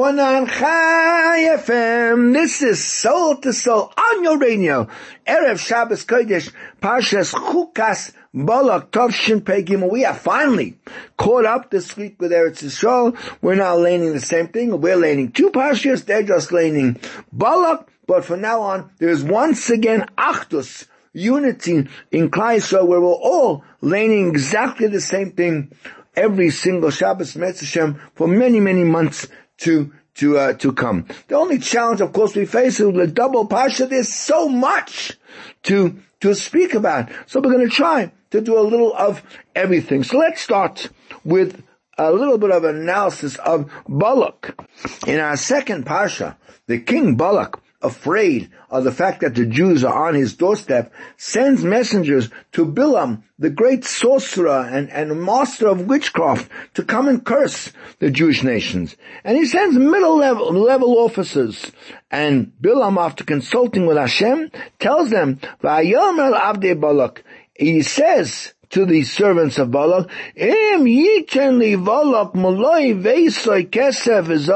[0.00, 2.32] 101.9 Chai FM.
[2.32, 4.88] This is Soul to Soul on your radio.
[5.26, 9.92] Erev Shabbos Kodesh, Parshas Chukas Balak Tovshin Pegim.
[9.92, 10.78] We are finally
[11.18, 13.14] caught up this week with Eretz Yisrael.
[13.42, 14.80] We're now laning the same thing.
[14.80, 16.06] We're laning two Parshas.
[16.06, 16.98] They're just laning
[17.30, 17.86] Balak.
[18.06, 24.28] But from now on, there's once again Achdus, unity in Klal where we're all laning
[24.28, 25.72] exactly the same thing
[26.16, 29.28] every single Shabbos Metzashem for many, many months
[29.60, 31.06] to to uh, to come.
[31.28, 33.86] The only challenge, of course, we face is with the double pasha.
[33.86, 35.16] There's so much
[35.64, 39.22] to to speak about, so we're going to try to do a little of
[39.54, 40.04] everything.
[40.04, 40.90] So let's start
[41.24, 41.62] with
[41.96, 44.58] a little bit of analysis of Balak.
[45.06, 46.36] In our second pasha,
[46.66, 51.64] the king Balak afraid of the fact that the Jews are on his doorstep, sends
[51.64, 57.72] messengers to Bilam, the great sorcerer and, and master of witchcraft, to come and curse
[57.98, 58.96] the Jewish nations.
[59.24, 61.70] And he sends middle level, level officers.
[62.10, 69.70] And Bilam, after consulting with Hashem, tells them, Balak, he says, to the servants of
[69.70, 74.48] Balak, Im li Balak maloi veisoi kesef is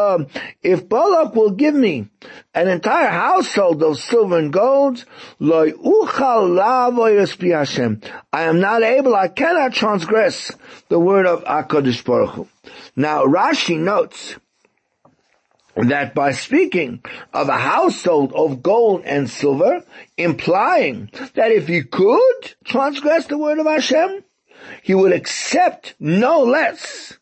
[0.62, 2.08] if Balak will give me
[2.54, 5.04] an entire household of silver and gold,
[5.40, 6.54] loy uchal.
[8.32, 10.52] I am not able, I cannot transgress
[10.88, 12.48] the word of HaKadosh Baruch Hu.
[12.96, 14.36] Now Rashi notes,
[15.76, 19.82] that by speaking of a household of gold and silver,
[20.16, 24.24] implying that if he could transgress the word of Hashem,
[24.82, 27.18] he would accept no less.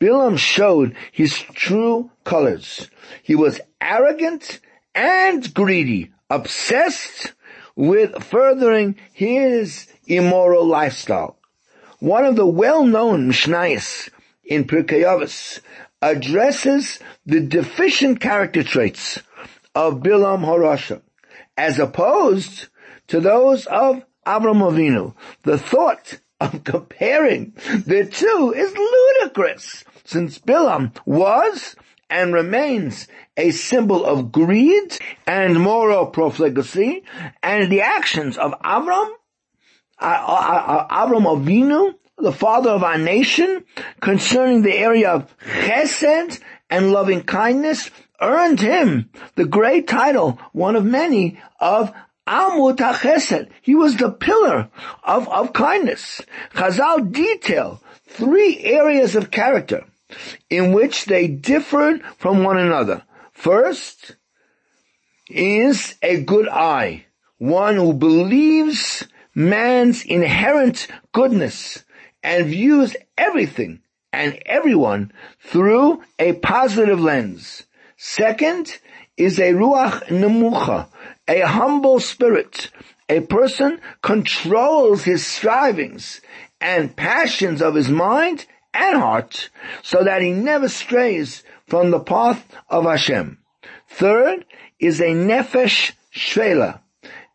[0.00, 2.90] Bilam showed his true colors.
[3.22, 4.60] He was arrogant
[4.94, 7.32] and greedy, obsessed
[7.76, 11.38] with furthering his immoral lifestyle.
[12.00, 14.10] One of the well-known Mishnayos
[14.44, 15.60] in Pirkei Avos
[16.02, 19.20] addresses the deficient character traits
[19.74, 21.00] of Bilam Harasha,
[21.56, 22.66] as opposed
[23.06, 25.14] to those of Avram Avinu.
[25.44, 27.52] The thought of comparing
[27.86, 31.76] the two is ludicrous, since Bilam was
[32.10, 37.04] and remains a symbol of greed and moral profligacy,
[37.42, 39.08] and the actions of Avram,
[39.98, 43.64] uh, uh, uh, Avram Avinu, the father of our nation,
[44.00, 46.40] concerning the area of chesed
[46.70, 47.90] and loving kindness,
[48.20, 51.92] earned him the great title, one of many, of
[52.26, 53.50] Amud HaChesed.
[53.62, 54.70] He was the pillar
[55.02, 56.22] of, of kindness.
[56.54, 59.84] Chazal detail three areas of character
[60.48, 63.02] in which they differed from one another.
[63.32, 64.16] First
[65.28, 67.06] is a good eye,
[67.38, 69.04] one who believes
[69.34, 71.84] man's inherent goodness
[72.22, 73.80] and views everything
[74.12, 77.64] and everyone through a positive lens.
[77.96, 78.78] Second
[79.16, 80.88] is a ruach nemucha,
[81.28, 82.70] a humble spirit.
[83.08, 86.20] A person controls his strivings
[86.60, 89.50] and passions of his mind and heart
[89.82, 93.38] so that he never strays from the path of Hashem.
[93.88, 94.44] Third
[94.78, 96.80] is a nefesh shvela,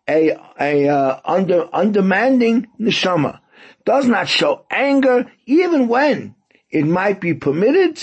[0.07, 3.39] a, a uh, under, undemanding neshama,
[3.87, 6.35] does not show anger even when
[6.69, 7.97] it might be permitted,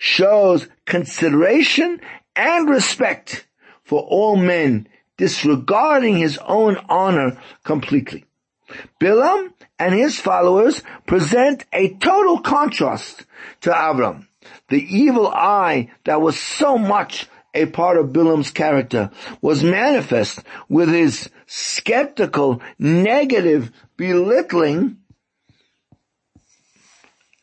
[0.00, 2.00] shows consideration
[2.34, 3.46] and respect
[3.84, 8.24] for all men, disregarding his own honor completely.
[9.00, 13.24] Bilam and his followers present a total contrast
[13.60, 14.26] to Avram.
[14.70, 20.88] The evil eye that was so much a part of Bilam's character was manifest with
[20.88, 24.98] his skeptical, negative, belittling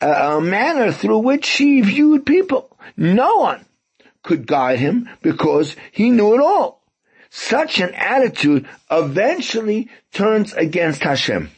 [0.00, 2.76] a manner through which he viewed people.
[2.96, 3.64] No one
[4.22, 6.82] could guide him because he knew it all.
[7.30, 11.50] Such an attitude eventually turns against Hashem.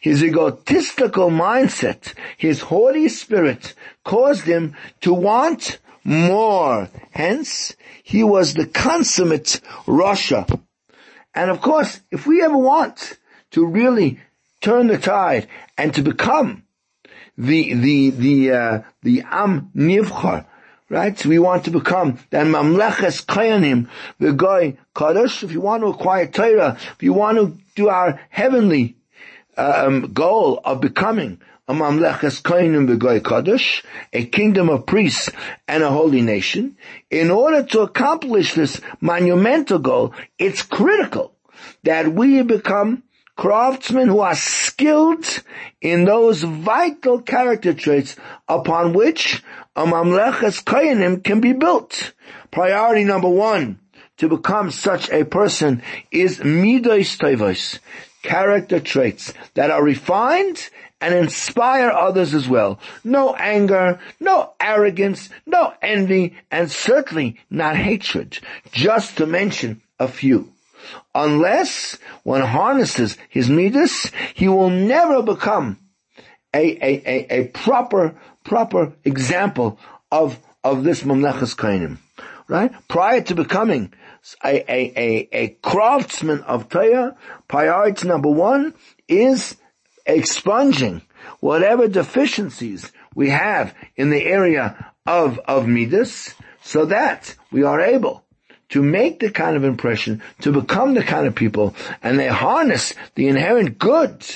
[0.00, 3.74] His egotistical mindset, his haughty spirit
[4.04, 6.90] caused him to want more.
[7.12, 10.60] Hence, he was the consummate rasha.
[11.34, 13.18] And of course, if we ever want
[13.52, 14.20] to really
[14.60, 16.64] turn the tide and to become
[17.36, 20.46] the the the uh, the Am Nivchar,
[20.88, 21.26] right?
[21.26, 23.88] We want to become that mamleches kayanim,
[24.18, 25.42] the goy kadosh.
[25.42, 28.96] If you want to acquire Torah, if you want to do our heavenly
[29.56, 35.30] um, goal of becoming a mamleches kayanim v'goy kadosh, a kingdom of priests
[35.66, 36.76] and a holy nation.
[37.10, 41.34] In order to accomplish this monumental goal, it's critical
[41.84, 43.03] that we become
[43.36, 45.42] craftsmen who are skilled
[45.80, 48.16] in those vital character traits
[48.48, 49.42] upon which
[49.76, 52.12] a mamleches kayanim can be built.
[52.50, 53.80] Priority number one
[54.18, 57.80] to become such a person is midos tovos,
[58.22, 60.70] character traits that are refined
[61.00, 62.78] and inspire others as well.
[63.02, 68.38] No anger, no arrogance, no envy, and certainly not hatred,
[68.72, 70.53] just to mention a few.
[71.14, 75.78] Unless one harnesses his midas, he will never become
[76.54, 78.14] a, a, a, a proper,
[78.44, 79.78] proper example
[80.10, 81.98] of, of this mamlechas kainim.
[82.46, 82.72] Right?
[82.88, 83.92] Prior to becoming
[84.44, 87.16] a, a, a, a craftsman of Torah,
[87.48, 88.74] priority number one
[89.08, 89.56] is
[90.06, 91.02] expunging
[91.40, 98.23] whatever deficiencies we have in the area of, of Midas, so that we are able
[98.74, 102.92] to make the kind of impression, to become the kind of people, and they harness
[103.14, 104.26] the inherent good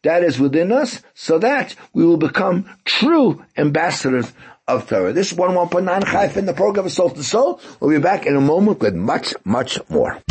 [0.00, 4.32] that is within us, so that we will become true ambassadors
[4.66, 5.12] of Torah.
[5.12, 7.60] This is 11.9 Chayf in the program of Soul to Soul.
[7.80, 10.22] We'll be back in a moment with much, much more.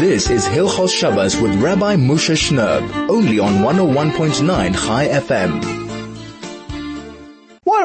[0.00, 5.85] This is Hilchos Shabbos with Rabbi Moshe Shnerb, only on 101.9 Chai FM.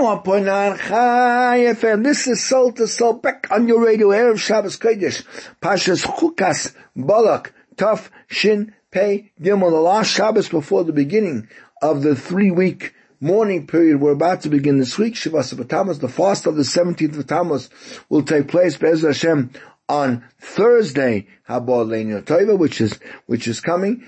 [0.01, 2.03] 101.9 Chai FM.
[2.03, 4.07] This is Soul to Soul back on your radio.
[4.07, 5.23] Erev Shabbos Kodesh.
[5.61, 9.69] Pashas Chukas Balak Tuf Shin Pei Gimel.
[9.69, 11.49] The last Shabbos before the beginning
[11.83, 15.13] of the three week mourning period we're about to begin this week.
[15.13, 15.99] Shavas of Tammuz.
[15.99, 17.69] The fast of the 17th of Tammuz
[18.09, 19.51] will take place, Be'ez Hashem,
[19.87, 21.85] on Thursday, Habor
[22.23, 24.07] Toiva, which is, which is coming.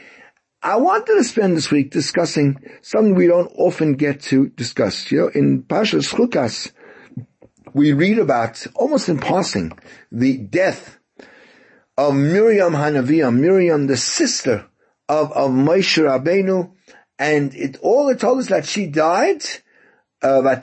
[0.65, 5.11] I wanted to spend this week discussing something we don't often get to discuss.
[5.11, 6.71] You know, in Pashas Chukas,
[7.73, 9.77] we read about, almost in passing,
[10.09, 10.99] the death
[11.97, 14.65] of Miriam Hanaviyah, Miriam, the sister
[15.09, 16.71] of, of Moshe Rabbeinu,
[17.19, 19.43] and it, all it told us that she died,
[20.21, 20.57] uh,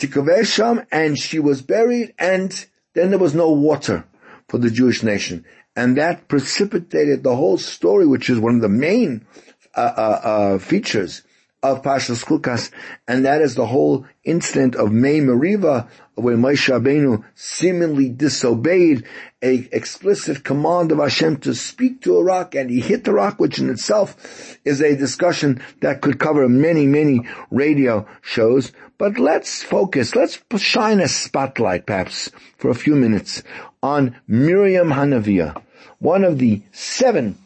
[0.91, 4.07] and she was buried, and then there was no water
[4.49, 5.45] for the Jewish nation.
[5.77, 9.27] And that precipitated the whole story, which is one of the main
[9.75, 11.23] uh, uh, uh, features
[11.63, 12.71] of Pashas Chukas,
[13.07, 19.05] and that is the whole incident of Mei Meriva, where Moshe Rabbeinu seemingly disobeyed
[19.43, 23.39] a explicit command of Hashem to speak to a rock, and he hit the rock,
[23.39, 28.73] which in itself is a discussion that could cover many, many radio shows.
[28.97, 33.43] But let's focus, let's shine a spotlight, perhaps, for a few minutes
[33.83, 35.63] on Miriam Hanaviah,
[35.99, 37.39] one of the seven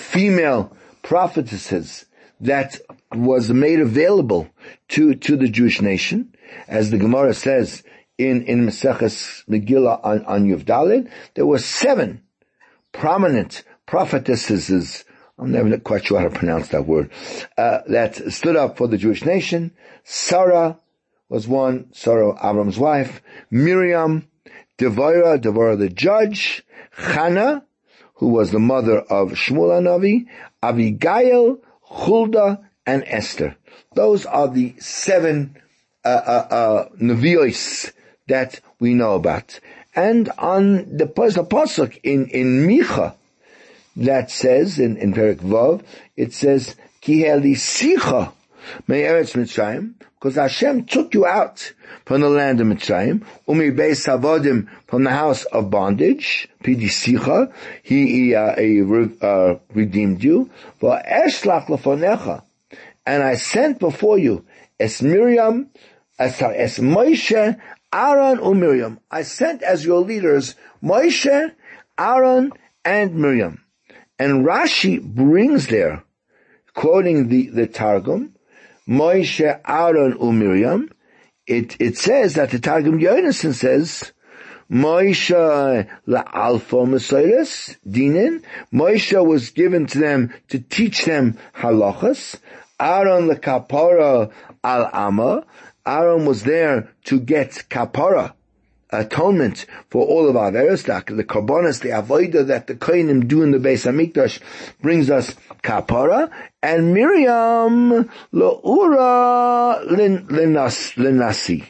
[0.00, 2.06] female prophetesses
[2.40, 2.78] that
[3.14, 4.48] was made available
[4.88, 6.34] to, to the Jewish nation,
[6.68, 7.82] as the Gemara says
[8.18, 12.22] in, in Maseches Megillah on, on Yuvdalid, there were seven
[12.92, 15.04] prominent prophetesses,
[15.38, 17.10] I'm never quite sure how to pronounce that word,
[17.56, 19.72] uh, that stood up for the Jewish nation.
[20.04, 20.78] Sarah
[21.28, 24.28] was one, Sarah, Avram's wife, Miriam,
[24.78, 26.64] Devorah, Devorah the judge,
[26.96, 27.62] Chana,
[28.20, 30.26] who was the mother of Shmuel Navi,
[30.62, 33.56] Abigail, Huldah, and Esther.
[33.94, 35.56] Those are the seven
[36.04, 37.88] uh, uh, uh,
[38.28, 39.58] that we know about.
[39.96, 43.14] And on the, pasuk in in Micha
[43.96, 45.82] that says in in Perik Vav,
[46.14, 48.32] it says Ki sicha
[48.86, 51.72] because Hashem took you out
[52.04, 58.34] from the land of Mitzrayim, umi beis havodim from the house of bondage, he, he,
[58.34, 58.54] uh,
[59.22, 62.42] uh, redeemed you, for eshlach lefonecha,
[63.06, 64.44] and I sent before you
[64.78, 65.70] es Miriam,
[66.18, 67.58] as, as Moshe,
[67.92, 69.00] Aaron, and Miriam.
[69.10, 71.52] I sent as your leaders Moshe,
[71.98, 72.52] Aaron,
[72.84, 73.64] and Miriam.
[74.18, 76.04] And Rashi brings there,
[76.74, 78.34] quoting the, the Targum,
[78.90, 80.90] Moshe, Aaron, and Miriam,
[81.46, 84.12] it, it says that the Targum Yonason says,
[84.68, 88.42] Moshe la'alfa Messias, dinin.
[88.72, 92.36] Moshe was given to them to teach them halachas.
[92.80, 94.32] Aaron the kapara
[94.64, 95.44] al ama.
[95.86, 98.32] Aaron was there to get kapara,
[98.92, 103.50] atonement for all of our veros, the karbonas, the avoida that the kohenim do in
[103.50, 104.40] the Beis Hamikdash
[104.80, 106.30] brings us kapara,
[106.62, 111.64] and Miriam lo'ura linasi.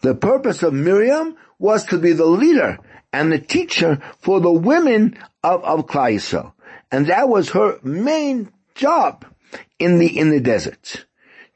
[0.00, 2.78] The purpose of Miriam was to be the leader
[3.12, 6.52] and the teacher for the women of, of Yisrael.
[6.90, 9.24] And that was her main job
[9.78, 11.06] in the, in the desert.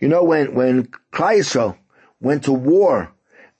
[0.00, 1.76] You know, when, when Yisrael
[2.20, 3.12] went to war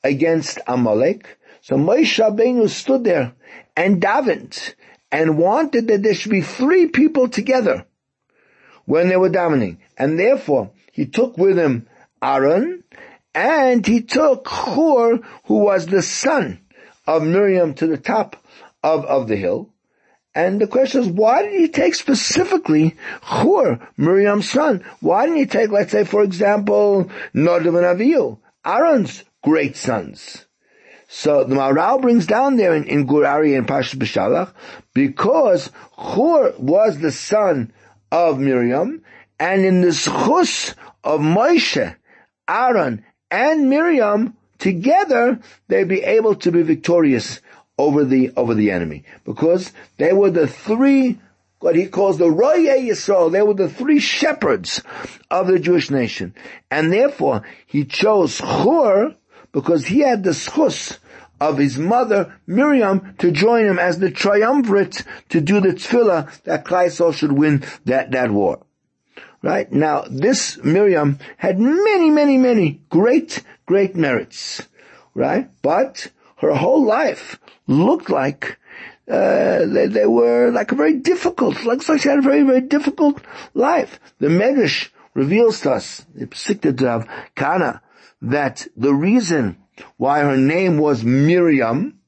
[0.05, 3.35] against Amalek, so Moshe Rabbeinu stood there
[3.76, 4.75] and davened
[5.11, 7.87] and wanted that there should be three people together
[8.85, 9.78] when they were davening.
[9.97, 11.88] And therefore, he took with him
[12.23, 12.85] Aaron
[13.35, 16.61] and he took Hur, who was the son
[17.07, 18.37] of Miriam to the top
[18.83, 19.71] of, of the hill.
[20.35, 24.85] And the question is, why did he take specifically Hur, Miriam's son?
[25.00, 30.45] Why didn't he take, let's say, for example, Nadav and Avihu, Aaron's great sons?
[31.09, 34.52] So the Maharal brings down there in, in Gur Aryeh and Pashas B'Shalach,
[34.93, 37.73] because Hur was the son
[38.12, 39.02] of Miriam,
[39.40, 41.97] and in the schus of Moshe,
[42.47, 47.40] Aaron, and Miriam, together, they'd be able to be victorious
[47.78, 49.05] over the, over the enemy.
[49.25, 51.19] Because they were the three,
[51.61, 54.83] what he calls the Roye Yisrael, they were the three shepherds
[55.31, 56.35] of the Jewish nation.
[56.71, 59.14] And therefore, he chose Hur,
[59.52, 60.99] because he had the schus
[61.40, 66.64] of his mother Miriam to join him as the triumvirate to do the tefillah that
[66.64, 68.64] Klal should win that, that war.
[69.40, 69.71] Right?
[69.71, 74.67] Now, this Miriam had many, many, many great, great merits.
[75.14, 75.49] Right?
[75.62, 78.59] But her whole life looked like
[79.09, 82.61] uh, they, they, were like a very difficult, looks like she had a very, very
[82.61, 83.21] difficult
[83.55, 83.99] life.
[84.19, 87.81] The Medrash reveals to us, the Psikta of Kana,
[88.20, 89.56] that the reason
[89.96, 92.00] why her name was Miriam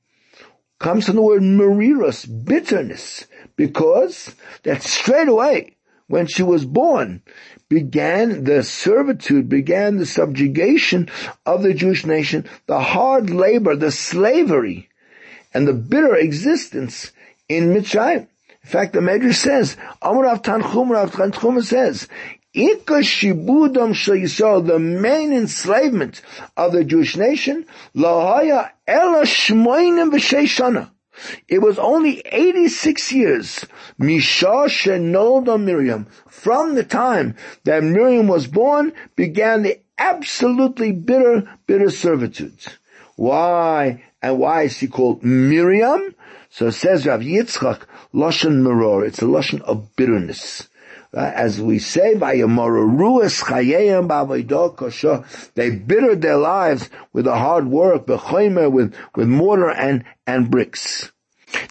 [0.79, 3.27] comes from the word Mariras, bitterness,
[3.57, 5.77] because that straight away,
[6.09, 7.23] when she was born,
[7.69, 11.09] began the servitude, began the subjugation
[11.47, 14.89] of the Jewish nation, the hard labor, the slavery,
[15.55, 17.13] and the bitter existence
[17.49, 18.27] in Mitzrayim.
[18.63, 22.09] In fact, the Medrash says, Amrav Tanchum Rav Tanchum says,
[22.55, 26.23] shibudam shel the main enslavement
[26.57, 30.91] of the Jewish nation, lahaya ela shmoinim v'sheshana.
[31.49, 33.67] It was only 86 years,
[33.99, 41.91] Misha Shenolda Miriam, from the time that Miriam was born, began the absolutely bitter, bitter
[41.91, 42.59] servitude.
[43.17, 44.03] Why?
[44.23, 46.15] And why is she called Miriam?
[46.49, 47.83] So says Rav Yitzchak,
[48.15, 50.70] Lashon Meror, it's a Lashon of bitterness.
[51.13, 58.07] Uh, as we say, by ruas kosha, they bittered their lives with the hard work,
[58.07, 61.11] with, with mortar and, and bricks.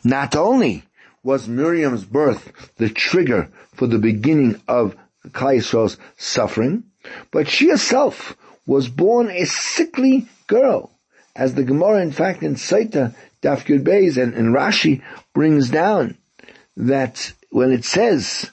[0.03, 0.84] Not only
[1.24, 4.98] was Miriam's birth the trigger for the beginning of
[5.29, 6.84] Klal suffering,
[7.31, 10.91] but she herself was born a sickly girl.
[11.34, 15.01] As the Gemara, in fact, in Saita, Daf Yud Beis and, and Rashi
[15.34, 16.17] brings down
[16.75, 18.51] that when it says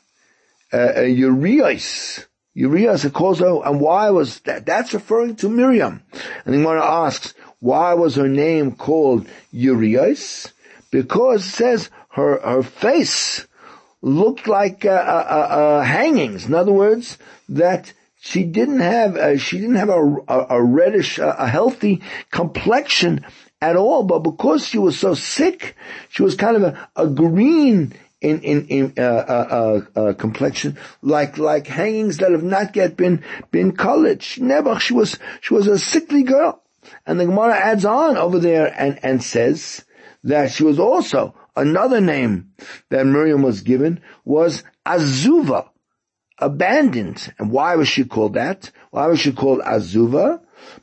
[0.73, 2.27] Urias.
[2.55, 4.65] Urias, it calls out, and why was that?
[4.65, 6.03] That's referring to Miriam.
[6.45, 10.53] And the Gemara asks, why was her name called Urias?
[10.91, 13.47] Because it says her, her face
[14.01, 16.47] looked like uh, uh, uh, hangings.
[16.47, 17.19] In other words,
[17.49, 23.25] that she didn't have uh, she didn't have a, a, a reddish, a healthy complexion
[23.61, 24.05] at all.
[24.05, 25.77] But because she was so sick,
[26.09, 27.93] she was kind of a, a green
[28.27, 29.47] in in, in uh, uh,
[29.97, 34.23] uh, uh, complexion, like like hangings that have not yet been been colored.
[34.23, 36.63] She never she was she was a sickly girl,
[37.07, 39.85] and the Gemara adds on over there and and says
[40.25, 42.53] that she was also another name
[42.91, 45.69] that Miriam was given was Azuva,
[46.39, 47.33] abandoned.
[47.39, 48.71] And why was she called that?
[48.91, 50.41] Why was she called Azuva?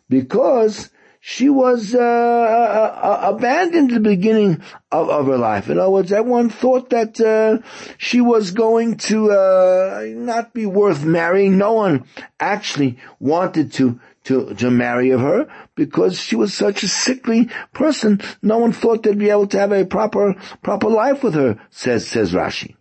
[0.07, 0.89] Because
[1.25, 4.61] she was uh, uh, uh, abandoned at the beginning
[4.91, 5.69] of, of, her life.
[5.69, 7.65] In other words, everyone thought that uh,
[7.97, 11.57] she was going to uh, not be worth marrying.
[11.57, 12.03] No one
[12.41, 18.19] actually wanted to to to marry her because she was such a sickly person.
[18.41, 21.57] No one thought they'd be able to have a proper proper life with her.
[21.69, 22.75] Says says Rashi,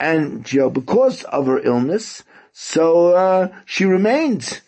[0.00, 4.60] and you know because of her illness, so uh, she remained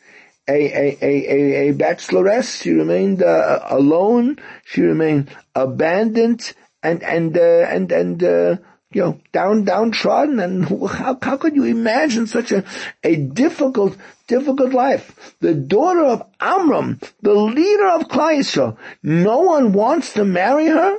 [0.52, 2.62] a, a, a, a, bacheloress.
[2.62, 4.38] She remained uh, alone.
[4.64, 8.56] She remained abandoned and, and, uh, and, and, uh,
[8.92, 10.40] you know, down, downtrodden.
[10.40, 12.64] And how, how could you imagine such a,
[13.02, 15.34] a difficult, difficult life?
[15.40, 20.98] The daughter of Amram, the leader of Klal no one wants to marry her,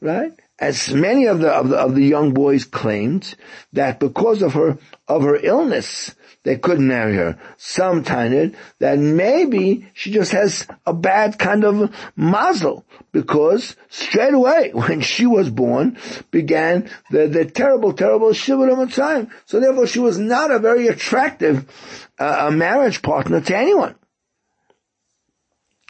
[0.00, 0.32] right?
[0.58, 3.34] As many of the, of the, of the young boys claimed
[3.72, 6.14] that because of her, of her illness,
[6.44, 7.38] they couldn't marry her.
[7.56, 15.00] Some that maybe she just has a bad kind of mazel because straight away when
[15.00, 15.98] she was born
[16.30, 19.30] began the, the terrible, terrible Shiva time.
[19.46, 21.66] So therefore she was not a very attractive
[22.18, 23.96] uh, marriage partner to anyone.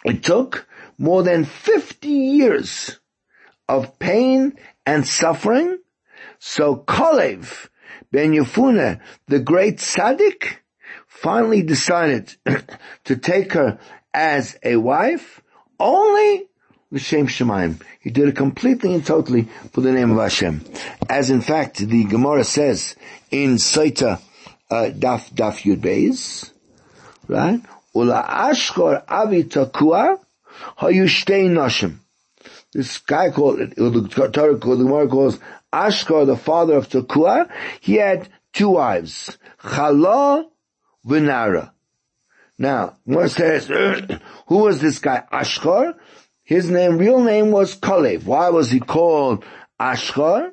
[0.04, 0.66] It took
[0.98, 3.00] more than 50 years
[3.68, 4.56] of pain
[4.86, 5.78] and suffering.
[6.38, 7.68] So Kolev
[8.14, 10.58] ben Yefune, the great tzaddik,
[11.08, 12.32] finally decided
[13.04, 13.80] to take her
[14.14, 15.42] as a wife
[15.80, 16.46] only
[16.92, 17.82] L'Shem Shemaim.
[17.98, 20.64] He did it completely and totally for the name of Hashem.
[21.10, 22.94] As in fact, the Gemara says
[23.32, 24.20] in Saita
[24.70, 26.52] uh, Daf Daf Yud Beis,
[27.26, 27.60] right?
[27.96, 30.20] Ula Ashkor Avi Takua
[30.78, 31.96] Hayushtei Nashim.
[32.72, 35.40] This guy called, it the Torah called, the Gemara calls
[35.74, 37.50] Ashkar, the father of Takua,
[37.80, 40.46] he had two wives, Chala
[41.04, 41.72] Vinara.
[42.56, 43.66] Now, Gemara says,
[44.46, 45.24] who was this guy?
[45.32, 45.94] Ashkar?
[46.44, 48.24] His name, real name was Kalev.
[48.24, 49.44] Why was he called
[49.80, 50.52] Ashkar?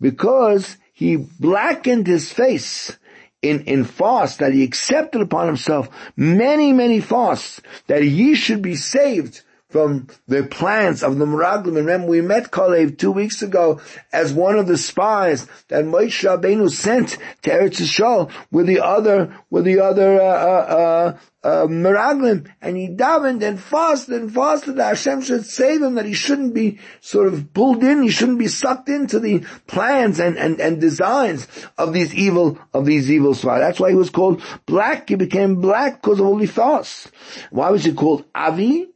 [0.00, 2.98] Because he blackened his face
[3.40, 8.76] in, in fast that he accepted upon himself many, many fasts that he should be
[8.76, 11.76] saved from the plans of the Meraglim.
[11.76, 13.80] Remember, we met Kalev two weeks ago
[14.12, 19.36] as one of the spies that Moshe Rabbeinu sent to Eretz Yisrael with the other,
[19.48, 22.50] with the other, uh, uh, uh, Meraglim.
[22.60, 26.52] And he davened and fasted and fasted that Hashem should save him, that he shouldn't
[26.52, 30.80] be sort of pulled in, he shouldn't be sucked into the plans and, and, and
[30.80, 31.46] designs
[31.78, 33.60] of these evil, of these evil spies.
[33.60, 35.08] That's why he was called black.
[35.08, 37.10] He became black because of all holy thoughts.
[37.50, 38.88] Why was he called Avi?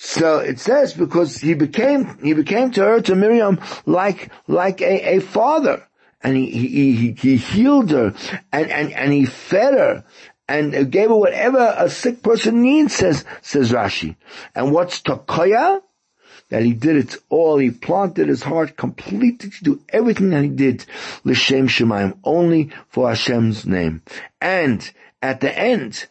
[0.00, 5.16] So it says because he became, he became to her, to Miriam, like, like a,
[5.16, 5.84] a father.
[6.22, 8.14] And he, he, he, he healed her
[8.52, 10.04] and, and, and he fed her
[10.48, 14.14] and gave her whatever a sick person needs, says, says Rashi.
[14.54, 15.82] And what's Takoya?
[16.50, 17.58] That he did it all.
[17.58, 20.86] He planted his heart completely to do everything that he did.
[21.24, 22.16] L'Shem Shemaim.
[22.22, 24.02] Only for Hashem's name.
[24.40, 24.88] And
[25.20, 26.06] at the end,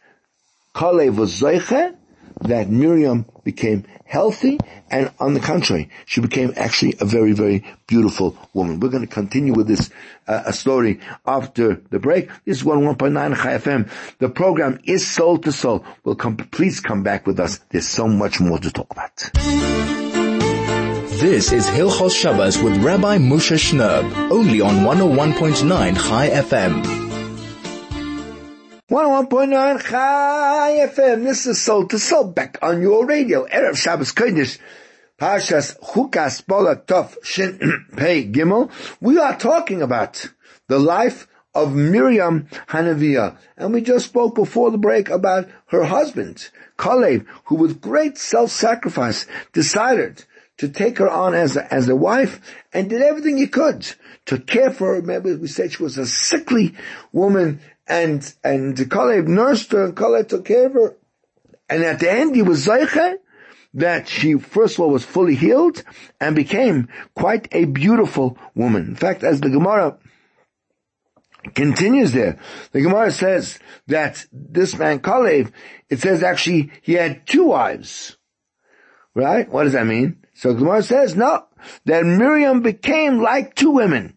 [0.75, 1.96] Kalev was Zeiche,
[2.41, 8.37] that Miriam became healthy and on the contrary, she became actually a very, very beautiful
[8.53, 8.79] woman.
[8.79, 9.89] We're going to continue with this
[10.27, 12.29] uh, story after the break.
[12.45, 13.89] This is 101.9 Chai FM.
[14.19, 15.85] The program is Soul to Soul.
[16.03, 17.59] Will come, please come back with us.
[17.69, 19.31] There's so much more to talk about.
[21.19, 27.06] This is Hilchos Shabbos with Rabbi Moshe Shnerb, only on 101.9 Chai FM.
[28.89, 31.23] 101.9 Chai FM.
[31.25, 33.45] This is Soul to Soul back on your radio.
[33.45, 34.59] Erev Shabbos Kodesh.
[35.19, 38.71] Pashas Chukas Bola Tov Shin Pei Gimel.
[39.01, 40.31] We are talking about
[40.69, 43.35] the life of Miriam Hanaviah.
[43.57, 49.27] And we just spoke before the break about her husband, Kalev, who with great self-sacrifice
[49.51, 50.23] decided
[50.59, 52.39] to take her on as a, as a wife
[52.71, 53.85] and did everything he could
[54.27, 55.01] to care for her.
[55.01, 56.73] Remember, we said she was a sickly
[57.11, 60.95] woman and, and Kalev nursed her and Kalev took care of her.
[61.69, 63.17] And at the end he was Zayche
[63.73, 65.83] that she first of all was fully healed
[66.19, 68.87] and became quite a beautiful woman.
[68.87, 69.97] In fact, as the Gemara
[71.53, 72.39] continues there,
[72.71, 75.51] the Gemara says that this man Kalev,
[75.89, 78.17] it says actually he had two wives.
[79.13, 79.49] Right?
[79.49, 80.25] What does that mean?
[80.35, 81.45] So Gemara says, no,
[81.85, 84.15] that Miriam became like two women.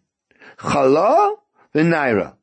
[0.59, 1.37] Chala
[1.73, 2.35] and Naira.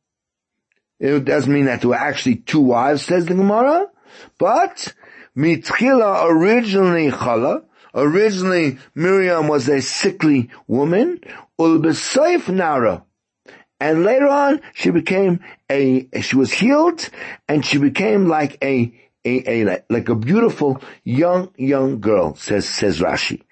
[1.00, 3.88] It doesn't mean that there were actually two wives, says the Gemara,
[4.40, 4.94] but
[5.36, 11.22] Mitchila originally Chala, originally Miriam was a sickly woman,
[11.60, 13.04] Ulbesoif Nara,
[13.80, 17.08] and later on she became a, she was healed,
[17.48, 18.92] and she became like a,
[19.24, 23.44] a, a like a beautiful young, young girl, says, says Rashi.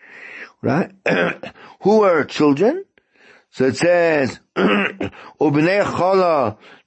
[0.64, 0.92] Right?
[1.82, 2.86] Who are her children?
[3.52, 4.40] So it says,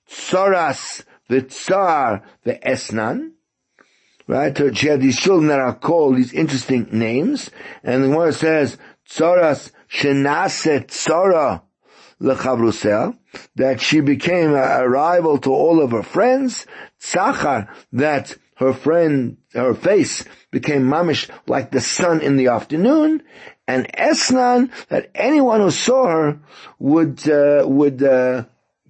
[0.09, 3.33] Tsoras, the Tsar, the Esnan,
[4.27, 4.57] right?
[4.57, 7.51] So She had these children that are called these interesting names,
[7.83, 11.63] and the one says, Tsoras Shenase Tsora
[12.21, 13.17] Lechavrusel,
[13.57, 16.67] that she became a, a, rival to all of her friends,
[17.01, 23.23] Tzachar, that her friend, her face became mamish like the sun in the afternoon,
[23.69, 26.41] and Esnan, that anyone who saw her
[26.79, 28.45] would, uh, would, uh,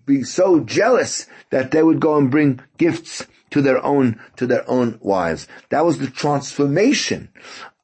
[0.08, 4.68] be so jealous that they would go and bring gifts to their own, to their
[4.68, 5.46] own wives.
[5.68, 7.28] That was the transformation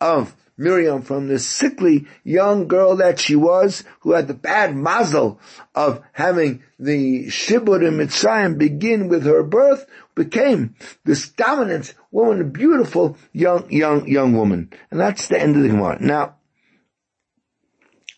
[0.01, 5.41] of Miriam from the sickly young girl that she was, who had the bad mazel
[5.75, 12.45] of having the Shibud in Mitzrayim begin with her birth, became this dominant woman, a
[12.45, 14.73] beautiful young, young, young woman.
[14.91, 15.99] And that's the end of the Gemara.
[16.01, 16.37] Now,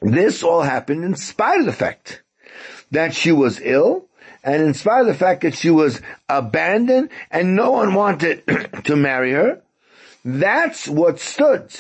[0.03, 2.23] this all happened in spite of the fact
[2.91, 4.07] that she was ill,
[4.47, 8.45] and in spite of the fact that she was abandoned and no one wanted
[8.85, 9.61] to marry her,
[10.25, 11.75] that's what stood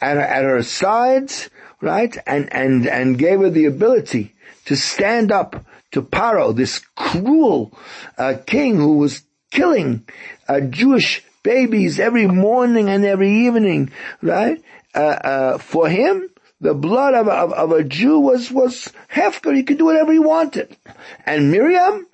[0.00, 2.16] at her, at her sides, right?
[2.26, 4.34] And, and, and gave her the ability
[4.66, 7.76] to stand up to Paro, this cruel
[8.16, 10.06] uh, king who was killing
[10.48, 13.90] uh, Jewish babies every morning and every evening,
[14.22, 14.62] right?
[14.94, 16.28] Uh, uh for him,
[16.60, 19.54] the blood of, of, of a Jew was, was hefker.
[19.54, 20.76] He could do whatever he wanted.
[21.24, 22.06] And Miriam,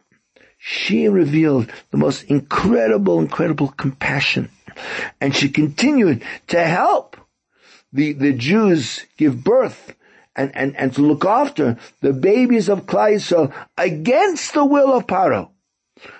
[0.58, 4.50] she revealed the most incredible, incredible compassion.
[5.20, 7.16] And she continued to help
[7.92, 9.94] the, the Jews give birth
[10.36, 15.50] and, and, and to look after the babies of Klal against the will of Paro.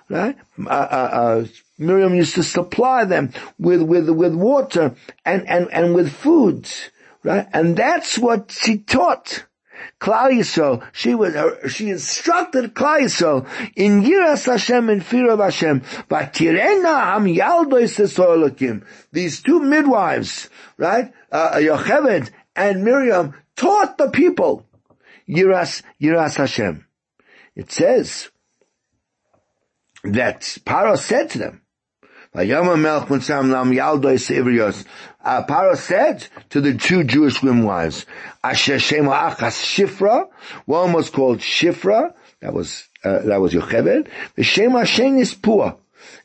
[0.09, 0.37] Right?
[0.59, 1.47] Uh, uh, uh,
[1.79, 6.91] Miriam used to supply them with, with, with water and, and, and with foods.
[7.25, 7.49] Right?
[7.53, 9.47] And that's what she taught.
[10.01, 15.41] Klal Yisrael, she was, uh, she instructed Klal Yisrael in Yiras Hashem and fear of
[15.41, 15.81] Hashem.
[15.81, 21.13] Vatirena Am Yaldois These two midwives, right?
[21.33, 24.67] Uh, Yocheved and Miriam taught the people
[25.29, 26.87] Yiras, Yiras Hashem.
[27.57, 28.31] It says
[30.03, 31.63] that Paro said to them,
[35.25, 38.07] uh, Paro said to the two Jewish women wives,
[38.43, 40.29] Asher Shema Achas Shifra,
[40.67, 45.77] one was called Shifra, that was, uh, that was Yocheved, the Shema Shen is Pua,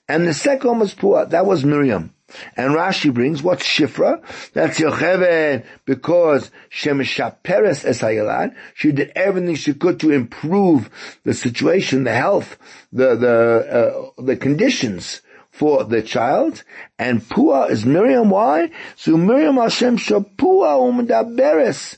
[0.07, 2.13] and the second one was Pua, that was Miriam.
[2.55, 4.21] And Rashi brings, what's Shifra?
[4.53, 10.91] That's Yocheved, because Shemeshaperes Esayalad, she did everything she could to improve
[11.23, 12.57] the situation, the health,
[12.91, 15.21] the, the, uh, the conditions
[15.59, 16.63] for the child,
[16.97, 18.29] and Pua is Miriam.
[18.29, 18.71] Why?
[18.95, 21.97] So Miriam Hashem Shapua umdaberes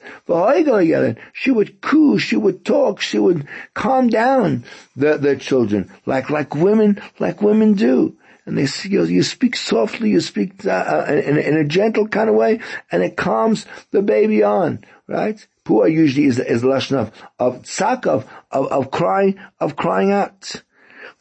[1.31, 6.55] She would coo, she would talk, she would calm down the, the children, like, like
[6.55, 8.17] women, like women do.
[8.47, 12.07] And they see, you, you speak softly, you speak uh, uh, in, in, a gentle
[12.07, 15.45] kind of way, and it calms the baby on, right?
[15.65, 20.63] Pua usually is, is lashon of, of tzak, of, of, of crying, of crying out.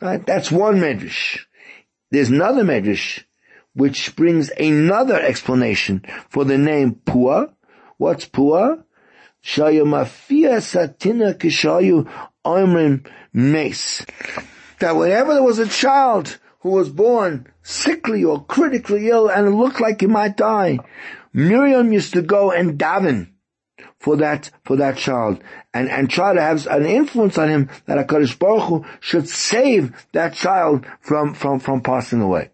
[0.01, 0.25] Right?
[0.25, 1.45] That's one medrash.
[2.11, 3.23] There's another medrash
[3.75, 7.53] which brings another explanation for the name Pua.
[7.99, 8.83] What's Pua?
[9.45, 12.11] Shayu mafia satina kishayu
[12.45, 14.05] oimrim mace.
[14.81, 19.81] That whenever there was a child who was born sickly or critically ill and looked
[19.81, 20.79] like he might die,
[21.33, 23.29] Miriam used to go and daven
[23.99, 28.07] for that, for that child and, and try to have an influence on him that
[28.07, 32.51] HaKadosh Baruch Hu should save that child from, from, from passing away.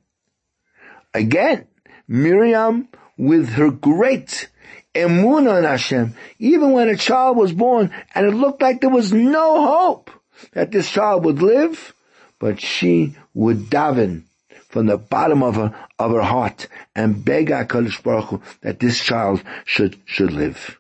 [1.14, 1.66] Again,
[2.08, 4.48] Miriam with her great
[4.94, 9.12] emunah in Hashem, even when a child was born and it looked like there was
[9.12, 10.10] no hope
[10.52, 11.94] that this child would live,
[12.38, 14.24] but she would daven
[14.68, 19.02] from the bottom of her, of her heart and beg HaKadosh Baruch Hu that this
[19.02, 20.78] child should, should live.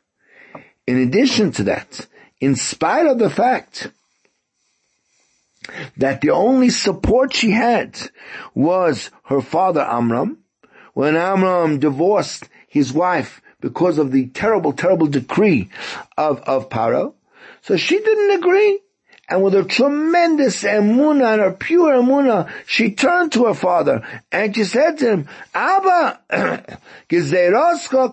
[0.86, 2.06] In addition to that,
[2.40, 3.90] in spite of the fact
[5.96, 7.98] that the only support she had
[8.54, 10.38] was her father Amram,
[10.94, 15.70] when Amram divorced his wife because of the terrible, terrible decree
[16.16, 17.14] of, of Paro,
[17.62, 18.80] so she didn't agree
[19.28, 24.54] and with a tremendous emuna and a pure emuna, she turned to her father and
[24.54, 26.20] she said to him, Abba,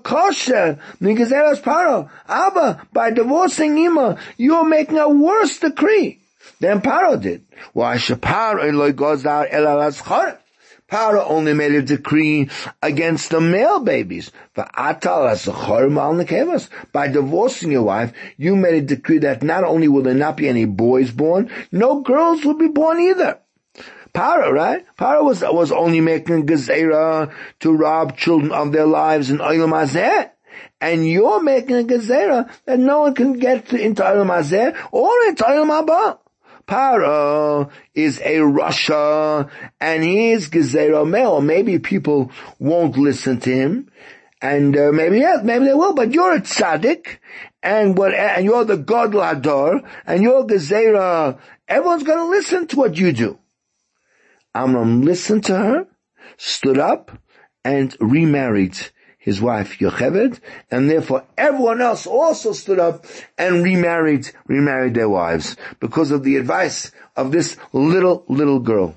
[0.04, 0.80] kosher,
[1.62, 2.10] paro.
[2.28, 6.20] Abba, by divorcing Ima, you're making a worse decree
[6.60, 7.46] than Paro did.
[7.74, 9.50] Why should Paro goes out
[10.94, 12.50] Paro only made a decree
[12.84, 14.32] against the male babies.
[14.54, 14.68] By
[17.08, 20.66] divorcing your wife, you made a decree that not only will there not be any
[20.66, 23.40] boys born, no girls will be born either.
[24.14, 24.86] Para, right?
[24.96, 30.30] Para was, was only making gezerah to rob children of their lives in Olam Hazeh.
[30.80, 35.44] And you're making a gezerah that no one can get into Olam Hazeh or into
[35.44, 36.20] Olam Haba.
[36.68, 39.50] Paro is a rasha
[39.80, 41.42] and he's Gezerah Mel.
[41.42, 43.90] Maybe people won't listen to him.
[44.42, 47.20] And uh, maybe yes, maybe they will, but you're a tzaddik,
[47.64, 51.40] and what, and you're the God Lador, and you're Gezerah.
[51.66, 53.40] Everyone's gonna listen to what you do.
[54.54, 55.88] Amram listened to her,
[56.36, 57.18] stood up,
[57.64, 58.78] and remarried
[59.24, 63.06] his wife Yocheved, and therefore everyone else also stood up
[63.38, 68.96] and remarried, remarried their wives because of the advice of this little, little girl.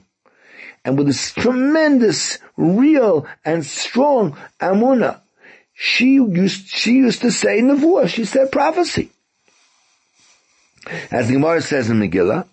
[0.85, 5.21] And with this tremendous, real, and strong amuna,
[5.75, 9.11] she used, she used to say nevuah, she said prophecy.
[11.13, 12.49] As the Gemara says in Megillah,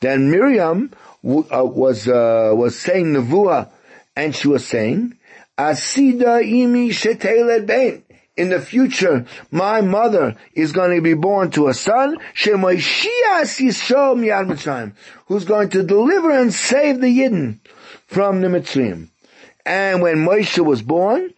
[0.00, 0.92] then Miriam
[1.24, 3.70] uh, was, uh, was saying nevuah,
[4.14, 5.15] and she was saying,
[5.58, 8.02] Asida imi sheteled bein.
[8.36, 12.18] In the future, my mother is going to be born to a son,
[15.26, 17.60] who's going to deliver and save the Yidden
[18.06, 19.08] from the Mitzrayim.
[19.64, 21.32] And when Moshe was born,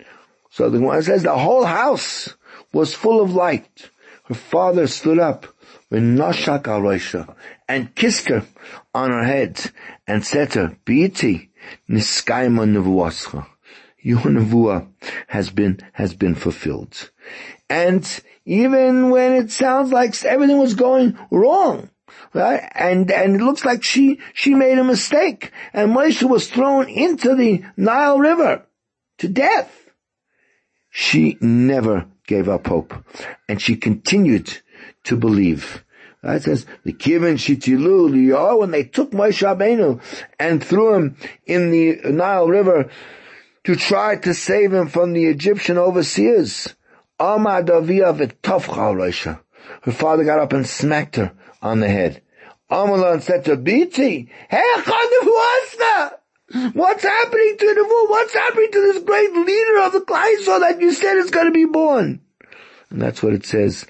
[0.50, 2.34] so the one says the whole house
[2.72, 3.90] was full of light.
[4.24, 5.46] Her father stood up
[5.90, 6.02] with
[7.68, 8.44] and kissed her
[8.92, 9.70] on her head
[10.06, 10.76] and said to her,
[14.08, 14.88] your nevuah
[15.26, 17.10] has been, has been fulfilled.
[17.68, 18.02] And
[18.46, 21.90] even when it sounds like everything was going wrong,
[22.32, 22.66] right?
[22.74, 27.34] And, and it looks like she, she made a mistake and Moshe was thrown into
[27.34, 28.64] the Nile River
[29.18, 29.90] to death.
[30.88, 32.94] She never gave up hope
[33.46, 34.58] and she continued
[35.04, 35.84] to believe.
[36.22, 36.36] Right?
[36.36, 40.00] It says, the Kivin Shitilu when they took Moshe Rabbeinu
[40.40, 42.90] and threw him in the Nile River,
[43.68, 46.74] to try to save him from the Egyptian overseers.
[47.20, 47.36] Her
[49.92, 52.22] father got up and smacked her on the head.
[52.70, 54.30] Amalan said to Biti,
[56.72, 60.92] What's happening to the What's happening to this great leader of the Klaisor that you
[60.92, 62.22] said is going to be born?
[62.90, 63.84] And that's what it says.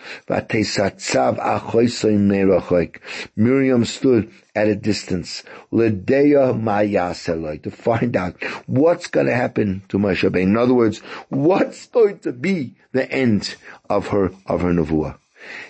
[3.37, 5.45] Miriam stood at a distance.
[5.71, 12.33] To find out what's going to happen to Moshe In other words, what's going to
[12.33, 13.55] be the end
[13.89, 15.17] of her, of her nevuah.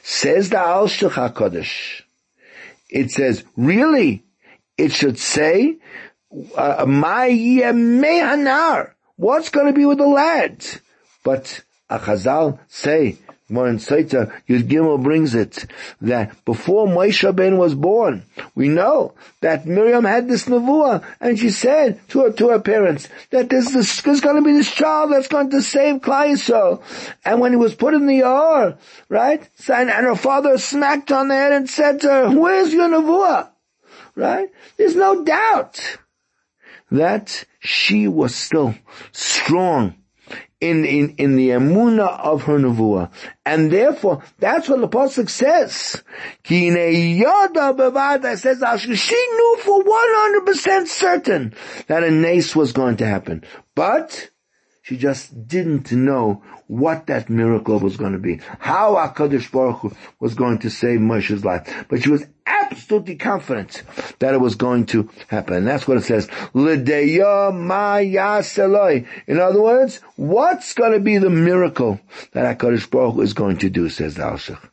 [0.03, 2.03] Says the Al HaKadosh.
[2.89, 4.25] It says, really,
[4.79, 5.77] it should say,
[6.57, 6.87] uh,
[9.17, 10.81] What's going to be with the lads?
[11.25, 13.19] But a Chazal say,
[13.51, 15.65] more in Saita, Yud Gimel brings it,
[16.03, 18.25] that before Moshe Ben was born,
[18.55, 23.09] we know that Miriam had this nevuah, and she said to her, to her parents,
[23.31, 23.73] that this,
[24.21, 26.83] going to be this child that's going to save Yisrael.
[27.25, 28.77] And when he was put in the Or,
[29.09, 33.49] right, and, her father smacked on the head and said to her, where's your nevuah?
[34.15, 34.51] Right?
[34.77, 35.99] There's no doubt
[36.91, 38.75] that she was still
[39.13, 39.95] strong
[40.61, 43.11] in, in, in the emuna of her nevuah.
[43.47, 46.03] And therefore, that's what the Pasuk says.
[46.43, 47.23] Ki says,
[48.99, 51.55] she knew for 100% certain
[51.87, 53.45] that a nace was going to happen.
[53.75, 54.31] But,
[54.89, 58.41] she just didn't know what that miracle was going to be.
[58.59, 61.85] How HaKadosh Baruch Hu was going to save Moshe's life.
[61.91, 63.83] But she was absolutely confident
[64.21, 65.53] that it was going to happen.
[65.53, 66.27] And that's what it says.
[69.27, 72.01] In other words, what's going to be the miracle
[72.33, 74.71] that HaKadosh Baruch Hu is going to do, says the Alshach.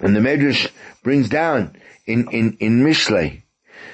[0.00, 0.72] And the Medrash
[1.04, 3.42] brings down in, in, in Mishlei,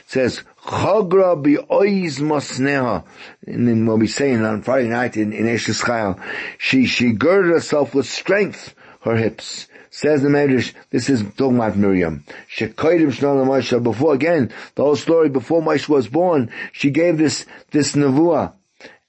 [0.07, 3.05] says, Chagra bi oiz mosneha.
[3.47, 6.21] And then what we say on Friday night in, in Eshes
[6.59, 9.67] she, she girded herself with strength, her hips.
[9.93, 12.25] Says the Medrash, this is talking about Miriam.
[12.47, 13.83] She kaidim shnaila ma'ishah.
[13.83, 18.53] Before, again, the whole story, before Moshe was born, she gave this, this nevuah.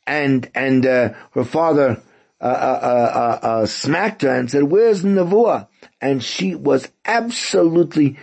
[0.08, 2.02] And, and, uh, her father,
[2.40, 3.12] uh, uh,
[3.44, 5.68] uh, uh, smacked her and said, where's the nevuah?
[6.02, 8.18] And she was absolutely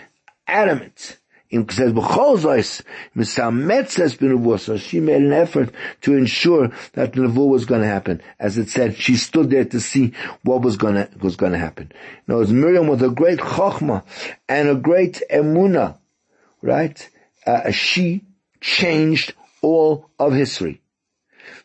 [0.49, 1.18] adamant
[1.51, 2.83] im says b'cholzos
[3.17, 4.61] misametzes b'nevuah.
[4.61, 8.23] So she made an effort to ensure that the nevuah was going to happen.
[8.39, 11.59] As it said, she stood there to see what was going to was going to
[11.59, 11.93] happen.
[12.27, 14.05] Now, as Miriam was a great chokhmah
[14.49, 15.99] and a great emuna,
[16.63, 17.09] right?
[17.47, 18.25] Uh, she
[18.61, 20.81] changed all of history.